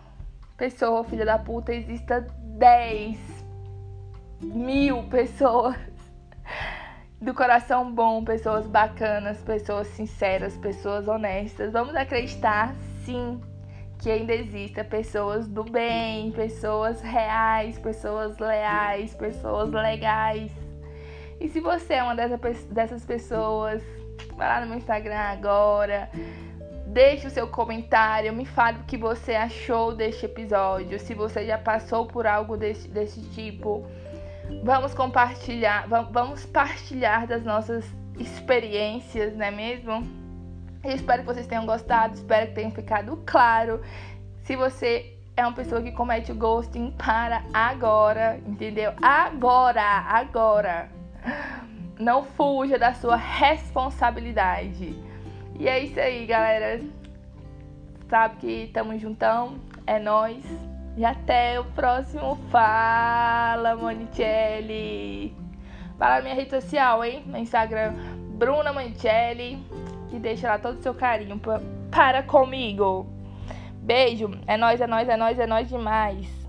pessoa 0.57 1.05
filha 1.05 1.25
da 1.25 1.39
puta 1.39 1.75
exista 1.75 2.21
10 2.21 3.19
mil 4.41 5.03
pessoas 5.11 5.77
do 7.21 7.33
coração 7.33 7.93
bom, 7.93 8.25
pessoas 8.25 8.67
bacanas, 8.67 9.39
pessoas 9.43 9.87
sinceras, 9.89 10.57
pessoas 10.57 11.07
honestas. 11.07 11.73
Vamos 11.73 11.95
acreditar 11.95 12.75
sim 13.05 13.41
que 14.03 14.11
ainda 14.11 14.35
exista 14.35 14.83
pessoas 14.83 15.47
do 15.47 15.63
bem, 15.63 16.33
pessoas 16.33 17.01
reais, 17.01 17.79
pessoas 17.79 18.37
leais, 18.37 19.15
pessoas 19.15 19.71
legais. 19.71 20.51
E 21.41 21.49
se 21.49 21.61
você 21.61 21.95
é 21.95 22.03
uma 22.03 22.17
dessas 22.17 23.05
pessoas, 23.07 23.81
vai 24.37 24.49
lá 24.49 24.61
no 24.61 24.67
meu 24.67 24.79
Instagram 24.79 25.15
agora, 25.15 26.11
deixe 26.89 27.29
o 27.29 27.31
seu 27.31 27.47
comentário, 27.47 28.33
me 28.33 28.45
fale 28.45 28.81
o 28.81 28.85
que 28.85 28.97
você 28.97 29.37
achou 29.37 29.95
deste 29.95 30.27
episódio, 30.27 30.99
se 30.99 31.15
você 31.15 31.47
já 31.47 31.57
passou 31.57 32.05
por 32.05 32.27
algo 32.27 32.57
desse, 32.57 32.89
desse 32.89 33.21
tipo. 33.31 33.87
Vamos 34.65 34.95
compartilhar, 34.95 35.87
vamos 36.11 36.45
partilhar 36.45 37.29
das 37.29 37.45
nossas 37.45 37.85
experiências, 38.19 39.37
não 39.37 39.47
é 39.47 39.51
mesmo? 39.53 40.22
Eu 40.85 40.97
espero 40.97 41.23
que 41.23 41.27
vocês 41.27 41.47
tenham 41.47 41.65
gostado, 41.65 42.15
espero 42.15 42.49
que 42.49 42.55
tenha 42.55 42.71
ficado 42.71 43.23
claro 43.25 43.81
Se 44.43 44.57
você 44.57 45.17
é 45.37 45.47
uma 45.47 45.55
pessoa 45.55 45.81
que 45.81 45.93
comete 45.93 46.33
o 46.33 46.35
ghosting, 46.35 46.91
para 46.93 47.43
agora, 47.55 48.39
entendeu? 48.47 48.93
Agora, 49.01 49.83
agora. 49.83 50.91
Não 51.99 52.25
fuja 52.25 52.79
da 52.79 52.93
sua 52.93 53.17
responsabilidade. 53.17 54.97
E 55.59 55.69
é 55.69 55.79
isso 55.79 55.99
aí, 55.99 56.27
galera. 56.27 56.81
Sabe 58.11 58.37
que 58.37 58.71
tamo 58.75 58.99
juntão. 58.99 59.59
É 59.87 59.99
nós. 59.99 60.45
E 60.97 61.05
até 61.05 61.59
o 61.59 61.65
próximo 61.65 62.37
Fala, 62.51 63.75
Monicelli. 63.77 65.35
Lá 65.99 66.17
na 66.17 66.23
minha 66.23 66.35
rede 66.35 66.51
social, 66.51 67.03
hein? 67.05 67.23
No 67.27 67.39
Instagram, 67.39 67.95
Bruna 68.35 68.73
Monicelli. 68.73 69.65
E 70.13 70.19
deixa 70.19 70.49
lá 70.49 70.59
todo 70.59 70.79
o 70.79 70.83
seu 70.83 70.95
carinho 70.95 71.39
pra, 71.39 71.61
para 71.91 72.23
comigo. 72.23 73.07
Beijo. 73.77 74.31
É 74.47 74.57
nóis, 74.57 74.81
é 74.81 74.87
nóis, 74.87 75.09
é 75.09 75.17
nóis, 75.17 75.39
é 75.39 75.47
nóis 75.47 75.69
demais. 75.69 76.42